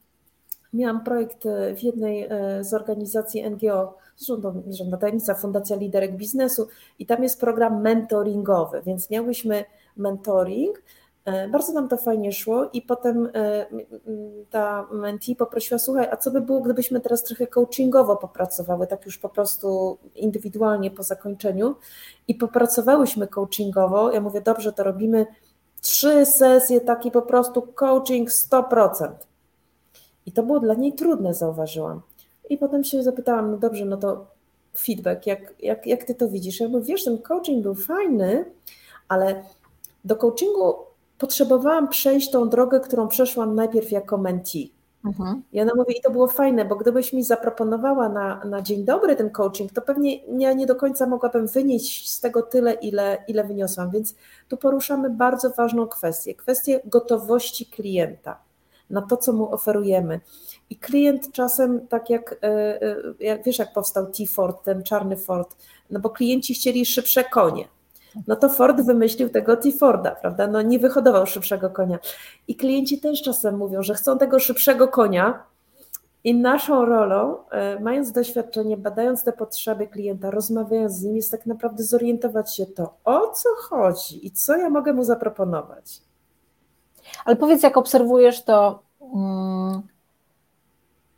[0.74, 3.98] miałam projekt e, w jednej e, z organizacji NGO,
[4.70, 6.68] żadna tajemnica, Fundacja Liderek Biznesu
[7.00, 9.66] i tam jest program mentoringowy, więc miałyśmy
[9.98, 10.82] mentoring,
[11.26, 13.66] E, bardzo nam to fajnie szło i potem e,
[14.50, 19.18] ta mentee poprosiła, słuchaj, a co by było, gdybyśmy teraz trochę coachingowo popracowały, tak już
[19.18, 21.76] po prostu indywidualnie po zakończeniu
[22.28, 24.12] i popracowałyśmy coachingowo.
[24.12, 25.26] Ja mówię, dobrze, to robimy
[25.82, 29.12] trzy sesje, taki po prostu coaching 100%.
[30.26, 32.02] I to było dla niej trudne, zauważyłam.
[32.52, 34.28] I potem się zapytałam, no dobrze, no to
[34.78, 36.60] feedback, jak, jak, jak ty to widzisz?
[36.60, 38.46] Ja mówię, wiesz, ten coaching był fajny,
[39.08, 39.44] ale
[40.06, 40.74] do coachingu
[41.18, 44.72] potrzebowałam przejść tą drogę, którą przeszłam najpierw jako mentee.
[45.06, 45.42] Mhm.
[45.54, 49.16] I ona mówi, i to było fajne, bo gdybyś mi zaproponowała na, na dzień dobry
[49.16, 53.44] ten coaching, to pewnie ja nie do końca mogłabym wynieść z tego tyle, ile, ile
[53.44, 53.92] wyniosłam.
[53.92, 54.16] Więc
[54.48, 58.51] tu poruszamy bardzo ważną kwestię, kwestię gotowości klienta
[58.92, 60.20] na to, co mu oferujemy.
[60.70, 62.48] I klient czasem, tak jak, e,
[62.82, 65.56] e, jak wiesz, jak powstał T-Ford, ten czarny Ford,
[65.90, 67.68] no bo klienci chcieli szybsze konie
[68.28, 70.48] no to Ford wymyślił tego T-Forda, prawda?
[70.48, 72.00] No nie wyhodował szybszego konia.
[72.48, 75.44] I klienci też czasem mówią, że chcą tego szybszego konia
[76.24, 81.46] i naszą rolą, e, mając doświadczenie, badając te potrzeby klienta, rozmawiając z nim, jest tak
[81.46, 86.02] naprawdę zorientować się to, o co chodzi i co ja mogę mu zaproponować.
[87.26, 88.84] Ale powiedz, jak obserwujesz to,
[89.16, 89.82] mm,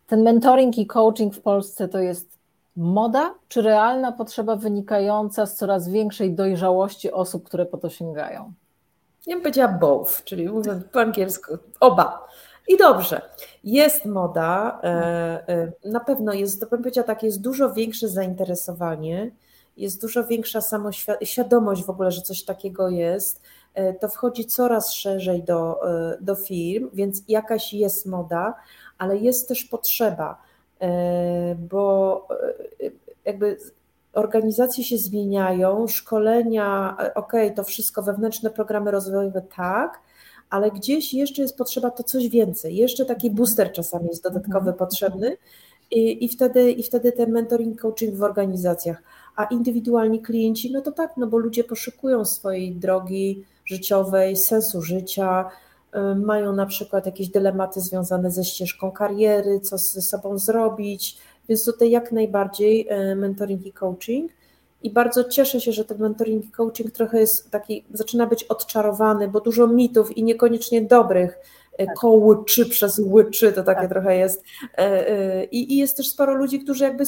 [0.08, 2.34] ten mentoring i coaching w Polsce to jest
[2.76, 8.54] Moda czy realna potrzeba wynikająca z coraz większej dojrzałości osób, które po to sięgają?
[9.28, 12.28] Ja bym powiedziała both, czyli mówiąc po angielsku, oba.
[12.68, 13.22] I dobrze,
[13.64, 14.88] jest moda, e,
[15.48, 19.32] e, na pewno jest, to bym powiedziała tak, jest dużo większe zainteresowanie,
[19.78, 23.42] jest dużo większa samoświadomość w ogóle, że coś takiego jest.
[23.74, 25.80] E, to wchodzi coraz szerzej do,
[26.22, 28.54] do firm, więc jakaś jest moda,
[28.98, 30.38] ale jest też potrzeba
[30.84, 32.28] E, bo
[32.82, 32.90] e,
[33.26, 33.58] jakby
[34.14, 40.00] organizacje się zmieniają, szkolenia, e, ok, to wszystko, wewnętrzne programy rozwojowe, tak,
[40.50, 44.78] ale gdzieś jeszcze jest potrzeba to coś więcej, jeszcze taki booster czasami jest dodatkowy mhm.
[44.78, 45.38] potrzebny
[45.92, 49.04] i, i, wtedy, i wtedy ten mentoring, coaching w organizacjach,
[49.36, 55.50] a indywidualni klienci, no to tak, no bo ludzie poszukują swojej drogi życiowej, sensu życia,
[55.96, 61.18] Y, mają na przykład jakieś dylematy związane ze ścieżką kariery, co ze sobą zrobić,
[61.50, 64.32] więc tutaj jak najbardziej y, mentoring i coaching.
[64.84, 69.28] I bardzo cieszę się, że ten mentoring i coaching trochę jest taki, zaczyna być odczarowany,
[69.28, 71.38] bo dużo mitów i niekoniecznie dobrych.
[71.98, 73.90] Kołyczy przez łyczy, to takie tak.
[73.90, 74.44] trochę jest.
[74.78, 77.04] E, e, I, I, jest też sporo ludzi, którzy jakby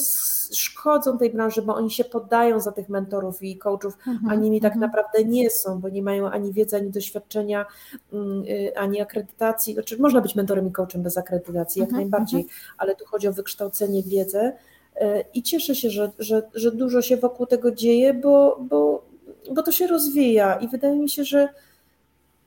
[0.53, 4.29] szkodzą tej branży, bo oni się poddają za tych mentorów i coachów, mhm.
[4.29, 4.91] a nimi tak mhm.
[4.91, 7.65] naprawdę nie są, bo nie mają ani wiedzy, ani doświadczenia,
[8.13, 9.73] mm, y, ani akredytacji.
[9.73, 12.03] Znaczy, można być mentorem i coachem bez akredytacji, jak mhm.
[12.03, 12.59] najbardziej, mhm.
[12.77, 14.53] ale tu chodzi o wykształcenie, wiedzę.
[14.95, 19.05] E, I cieszę się, że, że, że dużo się wokół tego dzieje, bo, bo,
[19.51, 21.49] bo to się rozwija i wydaje mi się, że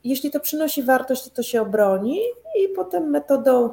[0.04, 2.18] jeśli to przynosi wartość, to to się obroni
[2.64, 3.70] i potem metodą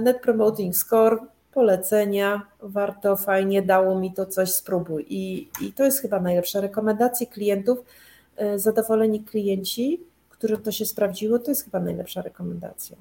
[0.00, 1.18] Net Promoting Score,
[1.52, 5.06] polecenia, warto, fajnie, dało mi to coś, spróbuj.
[5.08, 7.78] I, i to jest chyba najlepsza rekomendacja klientów,
[8.36, 12.96] e, zadowoleni klienci, którym to się sprawdziło, to jest chyba najlepsza rekomendacja.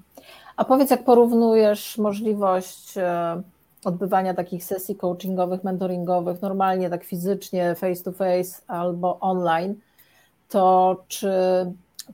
[0.55, 3.41] A powiedz, jak porównujesz możliwość e,
[3.85, 9.75] odbywania takich sesji coachingowych, mentoringowych, normalnie tak fizycznie, face to face albo online,
[10.49, 11.31] to czy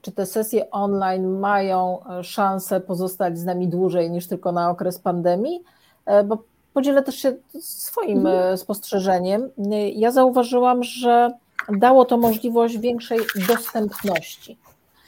[0.02, 4.98] czy te sesje online mają e, szansę pozostać z nami dłużej niż tylko na okres
[4.98, 5.62] pandemii?
[6.06, 6.38] E, bo
[6.72, 8.52] podzielę też się swoim mhm.
[8.54, 9.50] E, spostrzeżeniem.
[9.94, 11.30] Ja zauważyłam, że
[11.78, 13.18] dało to możliwość większej
[13.48, 14.58] dostępności.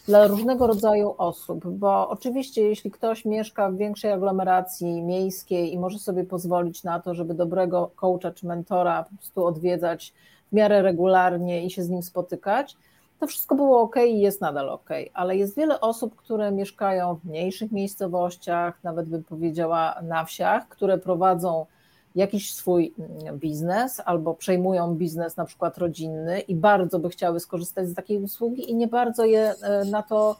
[0.08, 5.98] dla różnego rodzaju osób, bo oczywiście jeśli ktoś mieszka w większej aglomeracji miejskiej i może
[5.98, 10.14] sobie pozwolić na to, żeby dobrego coacha czy mentora po prostu odwiedzać
[10.52, 12.76] w miarę regularnie i się z nim spotykać,
[13.20, 17.24] to wszystko było ok i jest nadal ok, ale jest wiele osób, które mieszkają w
[17.24, 21.66] mniejszych miejscowościach, nawet bym powiedziała na wsiach, które prowadzą
[22.14, 27.88] jakiś swój mm, biznes albo przejmują biznes na przykład rodzinny i bardzo by chciały skorzystać
[27.88, 30.36] z takiej usługi i nie bardzo je e, na to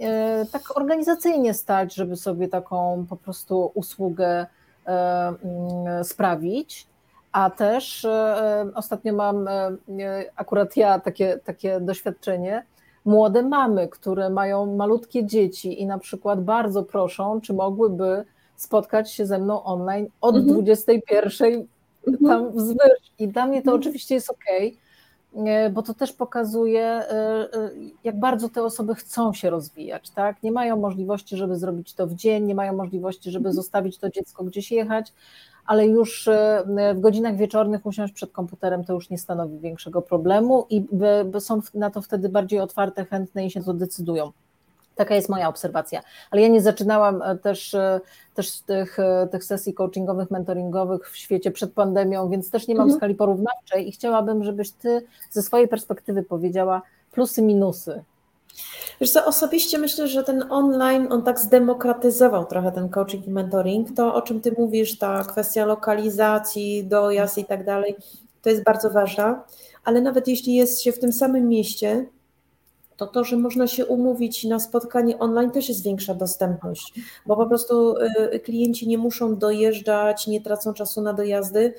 [0.00, 4.46] e, tak organizacyjnie stać, żeby sobie taką po prostu usługę
[4.86, 6.86] e, mm, sprawić.
[7.34, 8.06] A też
[8.74, 9.48] ostatnio mam
[10.36, 12.66] akurat ja takie, takie doświadczenie,
[13.04, 18.24] młode mamy, które mają malutkie dzieci i na przykład bardzo proszą, czy mogłyby
[18.56, 20.54] spotkać się ze mną online od mhm.
[20.54, 21.66] 21
[22.06, 22.26] mhm.
[22.26, 23.12] tam wzwyż.
[23.18, 23.80] I dla mnie to mhm.
[23.80, 24.44] oczywiście jest ok,
[25.72, 27.10] bo to też pokazuje, e,
[27.54, 27.70] e,
[28.04, 30.42] jak bardzo te osoby chcą się rozwijać, tak?
[30.42, 33.54] Nie mają możliwości, żeby zrobić to w dzień, nie mają możliwości, żeby mhm.
[33.54, 35.12] zostawić to dziecko gdzieś jechać,
[35.66, 40.66] ale już e, w godzinach wieczornych usiąść przed komputerem to już nie stanowi większego problemu
[40.70, 40.86] i
[41.38, 44.32] są na to wtedy bardziej otwarte, chętne i się to decydują.
[44.94, 46.02] Taka jest moja obserwacja.
[46.30, 48.00] Ale ja nie zaczynałam e, też, e,
[48.34, 48.96] też tych,
[49.30, 52.98] tych sesji coachingowych, mentoringowych w świecie przed pandemią, więc też nie mam mhm.
[52.98, 58.02] skali porównawczej i chciałabym, żebyś ty ze swojej perspektywy powiedziała plusy, minusy.
[59.00, 63.96] Wiesz co, osobiście myślę, że ten online, on tak zdemokratyzował trochę ten coaching i mentoring.
[63.96, 67.96] To, o czym ty mówisz, ta kwestia lokalizacji, dojazd i tak dalej,
[68.42, 69.44] to jest bardzo ważna,
[69.84, 72.06] ale nawet jeśli jest się w tym samym mieście,
[72.96, 77.46] to to, że można się umówić na spotkanie online też jest większa dostępność, bo po
[77.46, 77.94] prostu
[78.34, 81.74] y, klienci nie muszą dojeżdżać, nie tracą czasu na dojazdy,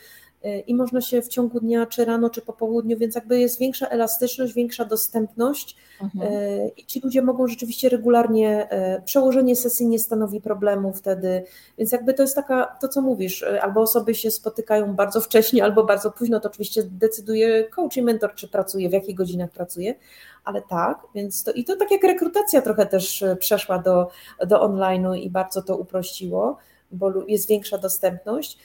[0.68, 3.88] i można się w ciągu dnia, czy rano, czy po południu, więc jakby jest większa
[3.88, 6.34] elastyczność, większa dostępność mhm.
[6.34, 11.44] E, i ci ludzie mogą rzeczywiście regularnie, e, przełożenie sesji nie stanowi problemu wtedy,
[11.78, 15.84] więc jakby to jest taka, to co mówisz, albo osoby się spotykają bardzo wcześnie, albo
[15.84, 19.96] bardzo późno, to oczywiście decyduje coach i mentor, czy pracuje, w jakich godzinach pracuje,
[20.44, 24.08] ale tak, więc to, i to tak jak rekrutacja trochę też przeszła do,
[24.48, 26.58] do online'u i bardzo to uprościło,
[26.92, 28.58] bo jest większa dostępność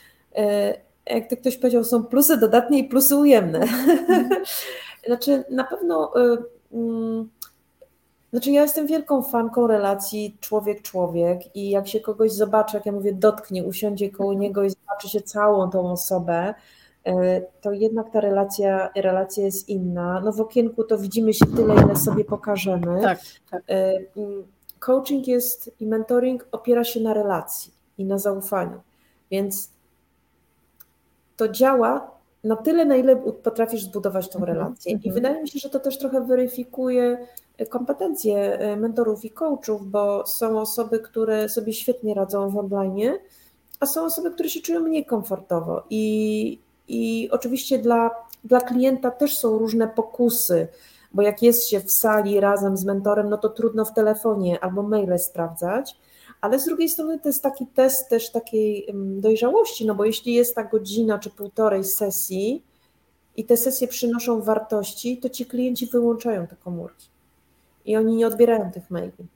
[1.15, 3.59] jak to ktoś powiedział, są plusy dodatnie i plusy ujemne.
[3.59, 4.29] Mhm.
[5.07, 6.11] znaczy, na pewno.
[6.17, 6.37] Y,
[6.73, 7.29] mm,
[8.31, 13.13] znaczy, ja jestem wielką fanką relacji człowiek-człowiek i jak się kogoś zobaczy, jak ja mówię,
[13.13, 14.41] dotknie, usiądzie koło mhm.
[14.41, 16.53] niego i zobaczy się całą tą osobę,
[17.07, 17.11] y,
[17.61, 20.21] to jednak ta relacja, relacja jest inna.
[20.25, 23.01] No w okienku to widzimy się tyle, ile sobie pokażemy.
[23.01, 23.19] Tak,
[23.51, 23.61] tak.
[23.69, 24.43] Y, mm,
[24.79, 28.81] coaching jest i mentoring opiera się na relacji i na zaufaniu.
[29.31, 29.69] Więc
[31.41, 32.11] to działa
[32.43, 34.91] na tyle, na ile potrafisz zbudować tą mhm, relację.
[34.91, 35.13] I mhm.
[35.13, 37.27] wydaje mi się, że to też trochę weryfikuje
[37.69, 43.13] kompetencje e, mentorów i coachów, bo są osoby, które sobie świetnie radzą w online,
[43.79, 45.83] a są osoby, które się czują mniej komfortowo.
[45.89, 48.11] I, i oczywiście dla,
[48.43, 50.67] dla klienta też są różne pokusy,
[51.13, 54.83] bo jak jest się w sali razem z mentorem, no to trudno w telefonie albo
[54.83, 55.95] maile sprawdzać
[56.41, 60.55] ale z drugiej strony to jest taki test też takiej dojrzałości, no bo jeśli jest
[60.55, 62.63] ta godzina czy półtorej sesji
[63.37, 67.07] i te sesje przynoszą wartości, to ci klienci wyłączają te komórki
[67.85, 69.27] i oni nie odbierają tych maili.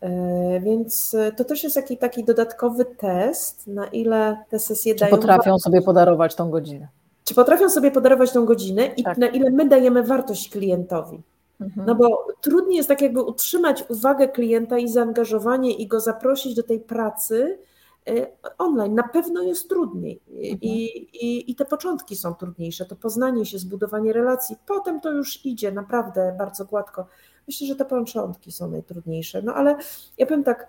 [0.00, 5.10] E, więc to też jest taki, taki dodatkowy test, na ile te sesje czy dają.
[5.10, 5.64] Potrafią wartość.
[5.64, 6.88] sobie podarować tą godzinę.
[7.24, 9.18] Czy potrafią sobie podarować tą godzinę i tak.
[9.18, 11.22] na ile my dajemy wartość klientowi.
[11.62, 11.86] Mhm.
[11.86, 16.62] No bo trudniej jest tak jakby utrzymać uwagę klienta i zaangażowanie i go zaprosić do
[16.62, 17.58] tej pracy
[18.08, 18.26] y,
[18.58, 18.94] online.
[18.94, 20.58] Na pewno jest trudniej mhm.
[20.60, 25.46] I, i, i te początki są trudniejsze, to poznanie się, zbudowanie relacji, potem to już
[25.46, 27.06] idzie naprawdę bardzo gładko.
[27.46, 29.76] Myślę, że te początki są najtrudniejsze, no ale
[30.18, 30.68] ja powiem tak,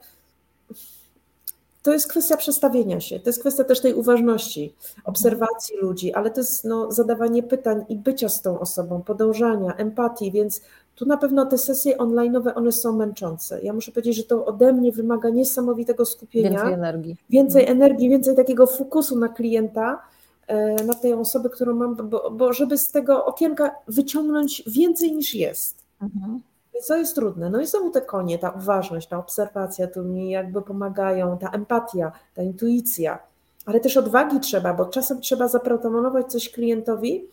[1.84, 6.40] to jest kwestia przestawienia się, to jest kwestia też tej uważności, obserwacji ludzi, ale to
[6.40, 10.62] jest no, zadawanie pytań i bycia z tą osobą, podążania, empatii, więc
[10.96, 13.62] tu na pewno te sesje online'owe, one są męczące.
[13.62, 16.50] Ja muszę powiedzieć, że to ode mnie wymaga niesamowitego skupienia.
[16.50, 17.18] Więcej energii.
[17.30, 17.78] Więcej mhm.
[17.78, 20.02] energii, więcej takiego fokusu na klienta,
[20.48, 25.36] e, na tej osoby, którą mam, bo, bo żeby z tego okienka wyciągnąć więcej niż
[25.36, 25.78] jest.
[26.02, 26.42] Mhm.
[26.88, 27.50] To jest trudne.
[27.50, 32.12] No i znowu te konie, ta uważność, ta obserwacja tu mi jakby pomagają, ta empatia,
[32.36, 33.20] ta intuicja,
[33.66, 37.28] ale też odwagi trzeba, bo czasem trzeba zaproponować coś klientowi,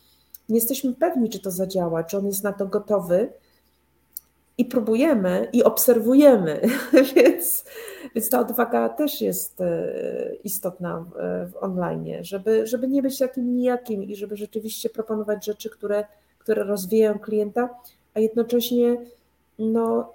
[0.49, 3.33] nie jesteśmy pewni, czy to zadziała, czy on jest na to gotowy,
[4.61, 6.61] i próbujemy i obserwujemy,
[7.17, 7.65] więc,
[8.15, 9.93] więc ta odwaga też jest e,
[10.45, 11.05] istotna
[11.53, 16.05] w online, żeby, żeby nie być takim nijakim i żeby rzeczywiście proponować rzeczy, które,
[16.39, 17.69] które rozwijają klienta,
[18.15, 18.97] a jednocześnie
[19.59, 20.13] no,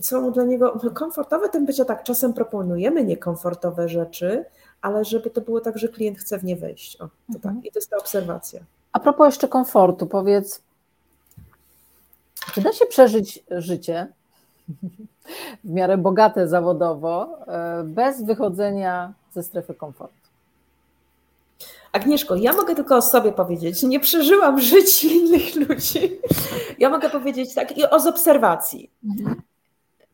[0.00, 4.44] są dla niego komfortowe, tym bycie tak, czasem proponujemy niekomfortowe rzeczy,
[4.80, 6.96] ale żeby to było tak, że klient chce w nie wejść.
[6.96, 7.54] O, to mhm.
[7.54, 7.64] tak.
[7.64, 8.60] I to jest ta obserwacja.
[8.92, 10.62] A propos jeszcze komfortu, powiedz,
[12.52, 14.12] czy da się przeżyć życie
[15.64, 20.24] w miarę bogate zawodowo e, bez wychodzenia ze strefy komfortu?
[21.92, 23.82] Agnieszko, ja mogę tylko o sobie powiedzieć.
[23.82, 26.20] Nie przeżyłam żyć innych ludzi.
[26.78, 28.90] Ja mogę powiedzieć tak i o z obserwacji.
[29.04, 29.42] Mhm.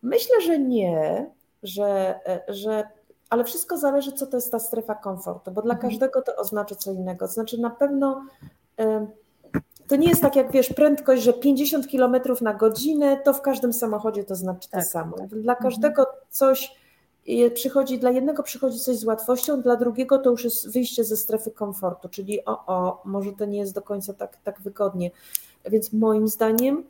[0.02, 1.30] Myślę, że nie,
[1.62, 2.88] że, że,
[3.30, 5.90] ale wszystko zależy, co to jest ta strefa komfortu, bo dla mhm.
[5.90, 7.26] każdego to oznacza co innego.
[7.26, 8.24] Znaczy, na pewno
[9.90, 13.72] to nie jest tak, jak wiesz, prędkość, że 50 km na godzinę, to w każdym
[13.72, 15.16] samochodzie to znaczy to tak, samo.
[15.16, 15.28] Tak.
[15.28, 15.58] Dla mhm.
[15.62, 16.80] każdego coś
[17.54, 21.50] przychodzi, dla jednego przychodzi coś z łatwością, dla drugiego to już jest wyjście ze strefy
[21.50, 25.10] komfortu, czyli o, o, może to nie jest do końca tak, tak wygodnie.
[25.64, 26.84] Więc moim zdaniem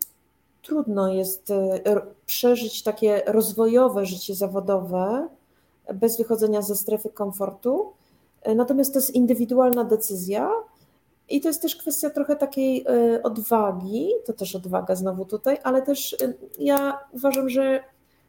[0.63, 1.81] trudno jest e,
[2.27, 5.29] przeżyć takie rozwojowe życie zawodowe
[5.95, 7.93] bez wychodzenia ze strefy komfortu.
[8.43, 10.51] E, natomiast to jest indywidualna decyzja
[11.31, 15.83] i to jest też kwestia trochę takiej e, odwagi, to też odwaga znowu tutaj, ale
[15.83, 16.17] też
[16.59, 17.85] ja uważam, że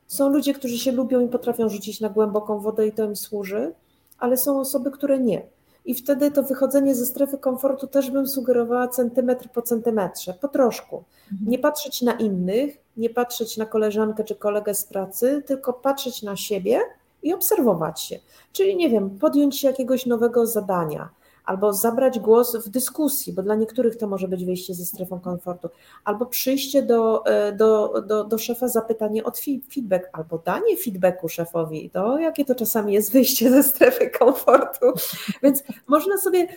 [0.08, 3.74] są ludzie, którzy się lubią i potrafią rzucić na głęboką wodę i to im służy,
[4.20, 5.42] ale są osoby, które nie.
[5.86, 11.04] I wtedy to wychodzenie ze strefy komfortu też bym sugerowała centymetr po centymetrze, po troszku.
[11.32, 11.52] Mhm.
[11.52, 16.36] Nie patrzeć na innych, nie patrzeć na koleżankę czy kolegę z pracy, tylko patrzeć na
[16.36, 16.80] siebie
[17.24, 18.20] i obserwować się.
[18.54, 21.10] Czyli nie wiem, podjąć się jakiegoś nowego zadania,
[21.46, 25.70] albo zabrać głos w dyskusji, bo dla niektórych to może być wyjście ze strefą komfortu,
[26.04, 29.32] albo przyjście do, e, do, do, do szefa, zapytanie o
[29.74, 34.86] feedback, albo danie feedbacku szefowi, to jakie to czasami jest wyjście ze strefy komfortu.
[35.44, 36.48] Więc można sobie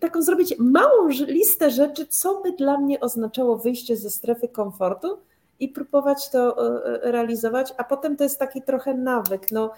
[0.00, 5.18] taką zrobić małą listę rzeczy, co by dla mnie oznaczało wyjście ze strefy komfortu
[5.60, 9.52] i próbować to e, e, realizować, a potem to jest taki trochę nawyk.
[9.52, 9.70] No,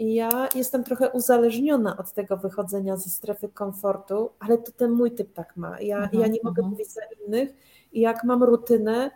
[0.00, 5.32] ja jestem trochę uzależniona od tego wychodzenia ze strefy komfortu, ale to ten mój typ
[5.32, 5.80] tak ma.
[5.80, 6.70] Ja, uh-huh, ja nie mogę uh-huh.
[6.70, 7.50] mówić za innych
[7.92, 9.10] i jak mam rutynę,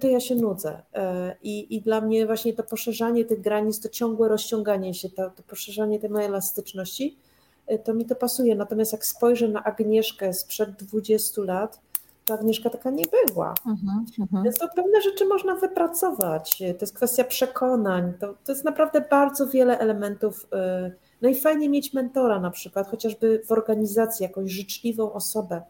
[0.00, 0.82] to ja się nudzę.
[0.94, 5.30] E, I, I dla mnie właśnie to poszerzanie tych granic, to ciągłe rozciąganie się, to,
[5.30, 7.18] to poszerzanie tej mojej elastyczności,
[7.66, 8.54] e, to mi to pasuje.
[8.54, 11.80] Natomiast jak spojrzę na Agnieszkę sprzed 20 lat,
[12.24, 13.54] to Agnieszka taka nie była.
[13.54, 14.42] Uh-huh, uh-huh.
[14.44, 16.58] Więc to pewne rzeczy można wypracować.
[16.58, 18.12] To jest kwestia przekonań.
[18.20, 20.46] To, to jest naprawdę bardzo wiele elementów.
[20.86, 20.92] Y,
[21.22, 25.62] no i fajnie mieć mentora na przykład, chociażby w organizacji, jakąś życzliwą osobę,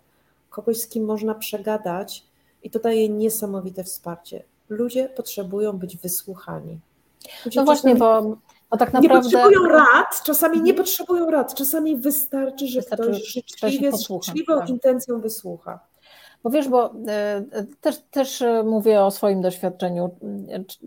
[0.51, 2.27] kogoś, z kim można przegadać
[2.63, 4.43] i to daje niesamowite wsparcie.
[4.69, 6.79] Ludzie potrzebują być wysłuchani.
[7.45, 8.23] Ludzie no właśnie, bo,
[8.71, 9.09] bo tak naprawdę...
[9.09, 10.77] Nie potrzebują rad, czasami nie mhm.
[10.77, 14.69] potrzebują rad, czasami wystarczy, że wystarczy, ktoś życzliwie, z życzliwą tak.
[14.69, 15.92] intencją wysłucha.
[16.43, 17.45] Bo wiesz, bo e,
[17.81, 20.11] też, też mówię o swoim doświadczeniu.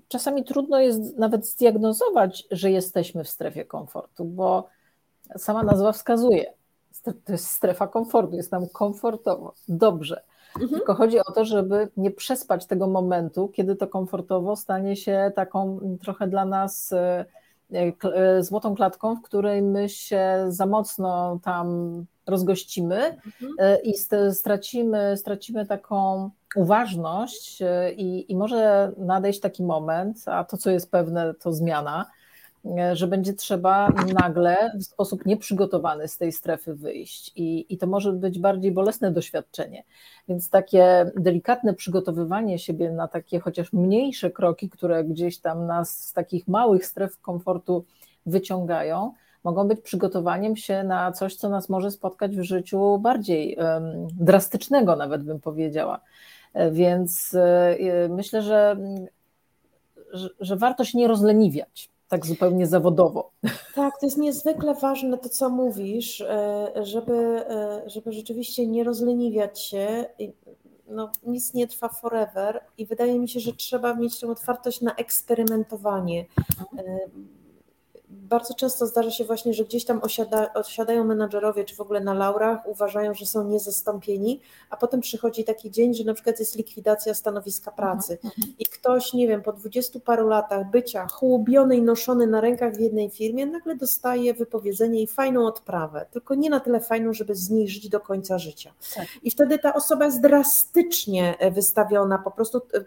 [0.07, 4.67] Czasami trudno jest nawet zdiagnozować, że jesteśmy w strefie komfortu, bo
[5.37, 6.53] sama nazwa wskazuje.
[7.03, 10.21] To jest strefa komfortu, jest nam komfortowo, dobrze.
[10.55, 10.69] Mhm.
[10.69, 15.79] Tylko chodzi o to, żeby nie przespać tego momentu, kiedy to komfortowo stanie się taką
[16.01, 17.25] trochę dla nas e, e,
[18.39, 23.55] złotą klatką, w której my się za mocno tam rozgościmy mhm.
[23.59, 23.93] E, i
[24.31, 30.91] stracimy, stracimy taką uważność e, i, i może nadejść taki moment, a to co jest
[30.91, 32.14] pewne to zmiana, e,
[32.93, 33.89] że będzie trzeba
[34.21, 39.11] nagle w sposób nieprzygotowany z tej strefy wyjść i, i to może być bardziej bolesne
[39.11, 39.83] doświadczenie.
[40.27, 46.13] Więc takie delikatne przygotowywanie siebie na takie chociaż mniejsze kroki, które gdzieś tam nas z
[46.13, 47.85] takich małych stref komfortu
[48.25, 49.13] wyciągają,
[49.43, 53.57] mogą być przygotowaniem się na coś, co nas może spotkać w życiu bardziej
[54.19, 56.01] drastycznego, nawet bym powiedziała.
[56.53, 58.77] E, więc e, myślę, że,
[60.39, 63.31] że warto się nie rozleniwiać tak zupełnie zawodowo.
[63.75, 67.41] Tak, to jest niezwykle ważne to, co mówisz, e, żeby,
[67.85, 70.05] żeby rzeczywiście nie rozleniwiać się.
[70.87, 74.95] No, nic nie trwa forever i wydaje mi się, że trzeba mieć tę otwartość na
[74.95, 76.25] eksperymentowanie
[78.25, 82.13] bardzo często zdarza się właśnie, że gdzieś tam osiada, osiadają menadżerowie, czy w ogóle na
[82.13, 87.13] laurach, uważają, że są niezastąpieni, a potem przychodzi taki dzień, że na przykład jest likwidacja
[87.13, 88.55] stanowiska pracy mhm, mhm.
[88.59, 92.79] i ktoś, nie wiem, po dwudziestu paru latach bycia chłubiony i noszony na rękach w
[92.79, 97.89] jednej firmie, nagle dostaje wypowiedzenie i fajną odprawę, tylko nie na tyle fajną, żeby zniżyć
[97.89, 98.73] do końca życia.
[98.95, 99.05] Tak.
[99.23, 102.81] I wtedy ta osoba jest drastycznie wystawiona po prostu e, e,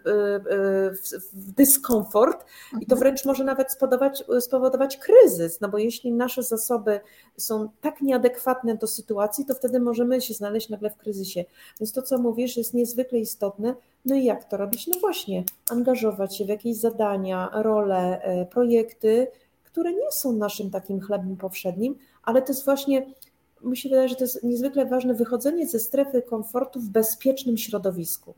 [1.33, 2.45] w dyskomfort
[2.81, 2.99] i to mhm.
[2.99, 6.99] wręcz może nawet spowodować, spowodować kryzys, kryzys, no bo jeśli nasze zasoby
[7.37, 11.45] są tak nieadekwatne do sytuacji, to wtedy możemy się znaleźć nagle w kryzysie.
[11.79, 13.75] Więc to, co mówisz, jest niezwykle istotne.
[14.05, 14.87] No i jak to robić?
[14.87, 19.27] No właśnie, angażować się w jakieś zadania, role, e, projekty,
[19.63, 23.05] które nie są naszym takim chlebem powszednim, ale to jest właśnie
[23.63, 28.33] mi się wydaje, że to jest niezwykle ważne wychodzenie ze strefy komfortu w bezpiecznym środowisku.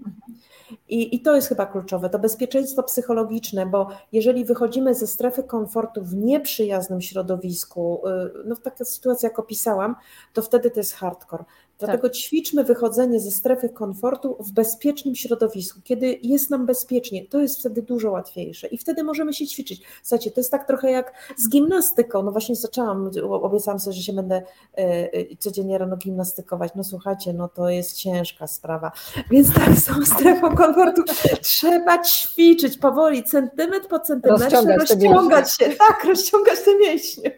[0.90, 6.04] I, I to jest chyba kluczowe, to bezpieczeństwo psychologiczne, bo jeżeli wychodzimy ze strefy komfortu
[6.04, 9.96] w nieprzyjaznym środowisku, y, no w takiej sytuacji, jak opisałam,
[10.34, 11.44] to wtedy to jest hardcore.
[11.86, 12.18] Dlatego tak.
[12.18, 15.80] ćwiczmy wychodzenie ze strefy komfortu w bezpiecznym środowisku.
[15.84, 19.82] Kiedy jest nam bezpiecznie, to jest wtedy dużo łatwiejsze i wtedy możemy się ćwiczyć.
[20.04, 22.24] Słuchajcie, to jest tak trochę jak z gimnastyką.
[22.24, 24.44] No właśnie zaczęłam, obiecałam sobie, że się będę e,
[24.78, 26.72] e, codziennie rano gimnastykować.
[26.76, 28.92] No słuchajcie, no to jest ciężka sprawa.
[29.30, 31.04] Więc tak, z tą strefą komfortu
[31.42, 35.66] trzeba ćwiczyć powoli, centymetr po centymetrze, rozciągać, rozciągać się.
[35.70, 37.32] Tak, rozciągać te mięśnie.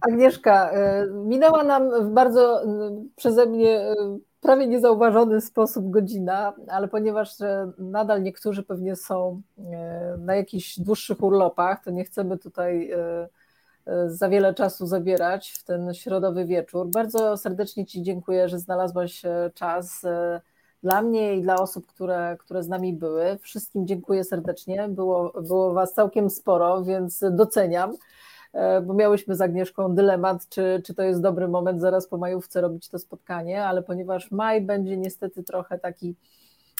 [0.00, 0.70] Agnieszka,
[1.04, 2.66] y, minęła nam w bardzo y,
[3.16, 3.94] przeze mnie y,
[4.40, 7.30] prawie niezauważony sposób godzina, ale ponieważ
[7.78, 9.42] nadal niektórzy pewnie są
[10.18, 12.90] na jakichś dłuższych urlopach, to nie chcemy tutaj
[14.06, 16.88] za wiele czasu zabierać w ten środowy wieczór.
[16.88, 19.22] Bardzo serdecznie Ci dziękuję, że znalazłaś
[19.54, 20.06] czas
[20.82, 23.38] dla mnie i dla osób, które, które z nami były.
[23.38, 24.88] Wszystkim dziękuję serdecznie.
[24.88, 27.92] Było, było Was całkiem sporo, więc doceniam.
[28.56, 32.60] E, bo miałyśmy z Agnieszką dylemat, czy, czy to jest dobry moment zaraz po majówce
[32.60, 36.14] robić to spotkanie, ale ponieważ maj będzie niestety trochę taki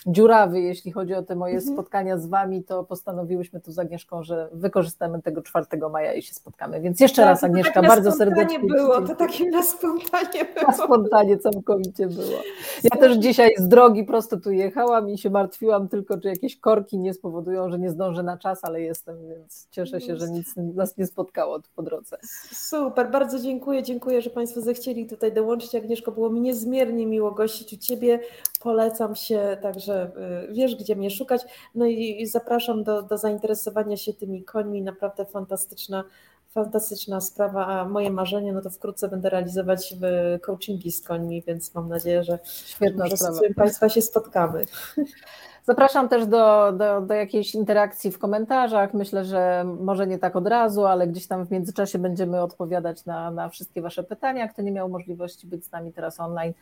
[0.07, 1.74] dziurawy, jeśli chodzi o te moje mhm.
[1.74, 6.34] spotkania z Wami, to postanowiłyśmy tu z Agnieszką, że wykorzystamy tego 4 maja i się
[6.34, 6.80] spotkamy.
[6.80, 8.59] Więc jeszcze tak, raz Agnieszka, tak bardzo serdecznie.
[8.59, 10.66] było, to takim na spontanie było.
[10.66, 12.38] Na spontanie całkowicie było.
[12.84, 16.99] Ja też dzisiaj z drogi prosto tu jechałam i się martwiłam tylko, czy jakieś korki
[16.99, 20.97] nie spowodują, że nie zdążę na czas, ale jestem, więc cieszę się, że nic nas
[20.97, 22.16] nie spotkało tu po drodze.
[22.53, 25.74] Super, bardzo dziękuję, dziękuję, że Państwo zechcieli tutaj dołączyć.
[25.74, 28.20] Agnieszko, było mi niezmiernie miło gościć u Ciebie,
[28.67, 30.11] polecam się, także
[30.49, 31.43] Y, wiesz, gdzie mnie szukać.
[31.75, 34.83] No i zapraszam do, do zainteresowania się tymi końmi.
[34.83, 36.05] Naprawdę fantastyczna,
[36.49, 39.95] fantastyczna sprawa, a moje marzenie, no to wkrótce będę realizować
[40.43, 44.64] coachingi z końmi, więc mam nadzieję, że, Świetna z Państwa się spotkamy.
[45.67, 48.95] Zapraszam też do, do, do jakiejś interakcji w komentarzach.
[48.95, 53.31] Myślę, że może nie tak od razu, ale gdzieś tam w międzyczasie będziemy odpowiadać na,
[53.31, 54.49] na wszystkie Wasze pytania.
[54.49, 56.53] Kto nie miał możliwości być z nami teraz online,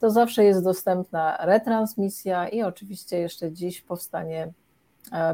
[0.00, 4.52] to zawsze jest dostępna retransmisja i oczywiście jeszcze dziś powstanie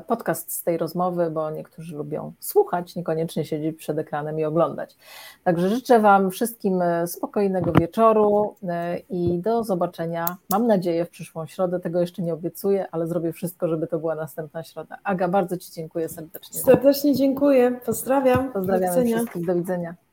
[0.07, 4.97] podcast z tej rozmowy, bo niektórzy lubią słuchać, niekoniecznie siedzieć przed ekranem i oglądać.
[5.45, 11.47] Także życzę Wam wszystkim e, spokojnego wieczoru e, i do zobaczenia, mam nadzieję, w przyszłą
[11.47, 11.81] środę.
[11.81, 14.99] Tego jeszcze nie obiecuję, ale zrobię wszystko, żeby to była następna środa.
[15.05, 16.61] Aga, bardzo Ci dziękuję serdecznie.
[16.61, 17.81] Serdecznie dziękuję.
[17.87, 18.53] Pozdrawiam.
[18.53, 19.47] Pozdrawiam wszystkich.
[19.47, 20.10] Do widzenia.